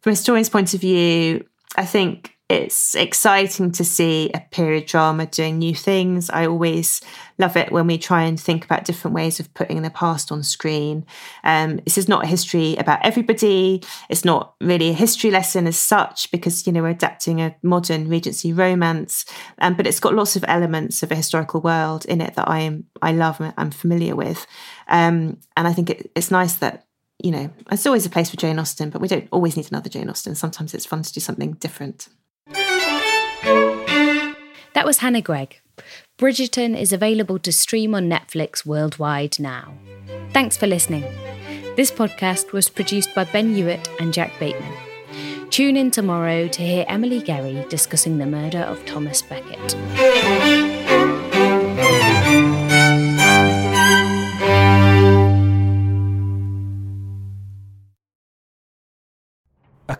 from 0.00 0.10
a 0.10 0.12
historian's 0.12 0.48
point 0.48 0.74
of 0.74 0.80
view, 0.80 1.44
I 1.76 1.84
think 1.84 2.37
it's 2.48 2.94
exciting 2.94 3.72
to 3.72 3.84
see 3.84 4.30
a 4.32 4.40
period 4.40 4.86
drama 4.86 5.26
doing 5.26 5.58
new 5.58 5.74
things. 5.74 6.30
I 6.30 6.46
always 6.46 7.02
love 7.38 7.58
it 7.58 7.70
when 7.70 7.86
we 7.86 7.98
try 7.98 8.22
and 8.22 8.40
think 8.40 8.64
about 8.64 8.86
different 8.86 9.14
ways 9.14 9.38
of 9.38 9.52
putting 9.52 9.82
the 9.82 9.90
past 9.90 10.32
on 10.32 10.42
screen. 10.42 11.04
Um, 11.44 11.76
this 11.84 11.98
is 11.98 12.08
not 12.08 12.24
a 12.24 12.26
history 12.26 12.74
about 12.76 13.04
everybody. 13.04 13.82
It's 14.08 14.24
not 14.24 14.54
really 14.62 14.88
a 14.88 14.94
history 14.94 15.30
lesson 15.30 15.66
as 15.66 15.76
such 15.76 16.30
because 16.30 16.66
you 16.66 16.72
know 16.72 16.82
we're 16.82 16.88
adapting 16.88 17.42
a 17.42 17.54
modern 17.62 18.08
Regency 18.08 18.54
romance, 18.54 19.26
um, 19.58 19.74
but 19.74 19.86
it's 19.86 20.00
got 20.00 20.14
lots 20.14 20.34
of 20.34 20.44
elements 20.48 21.02
of 21.02 21.12
a 21.12 21.16
historical 21.16 21.60
world 21.60 22.06
in 22.06 22.22
it 22.22 22.34
that 22.34 22.48
I 22.48 22.60
am 22.60 22.84
I 23.02 23.12
love 23.12 23.40
and 23.40 23.52
I'm 23.58 23.70
familiar 23.70 24.16
with. 24.16 24.46
Um, 24.88 25.38
and 25.54 25.68
I 25.68 25.74
think 25.74 25.90
it, 25.90 26.10
it's 26.14 26.30
nice 26.30 26.54
that 26.56 26.86
you 27.22 27.32
know, 27.32 27.50
it's 27.70 27.84
always 27.84 28.06
a 28.06 28.10
place 28.10 28.30
for 28.30 28.36
Jane 28.36 28.60
Austen, 28.60 28.90
but 28.90 29.02
we 29.02 29.08
don't 29.08 29.28
always 29.32 29.56
need 29.56 29.70
another 29.70 29.90
Jane 29.90 30.08
Austen. 30.08 30.36
Sometimes 30.36 30.72
it's 30.72 30.86
fun 30.86 31.02
to 31.02 31.12
do 31.12 31.20
something 31.20 31.54
different. 31.54 32.08
That 34.78 34.86
was 34.86 34.98
Hannah 34.98 35.22
Greig. 35.22 35.60
Bridgerton 36.18 36.80
is 36.80 36.92
available 36.92 37.40
to 37.40 37.50
stream 37.50 37.96
on 37.96 38.08
Netflix 38.08 38.64
worldwide 38.64 39.40
now. 39.40 39.74
Thanks 40.32 40.56
for 40.56 40.68
listening. 40.68 41.02
This 41.74 41.90
podcast 41.90 42.52
was 42.52 42.68
produced 42.68 43.12
by 43.12 43.24
Ben 43.24 43.56
Hewitt 43.56 43.88
and 43.98 44.14
Jack 44.14 44.30
Bateman. 44.38 44.72
Tune 45.50 45.76
in 45.76 45.90
tomorrow 45.90 46.46
to 46.46 46.62
hear 46.62 46.84
Emily 46.86 47.20
Guerry 47.20 47.66
discussing 47.68 48.18
the 48.18 48.26
murder 48.26 48.60
of 48.60 48.86
Thomas 48.86 49.20
Becket. 49.20 49.74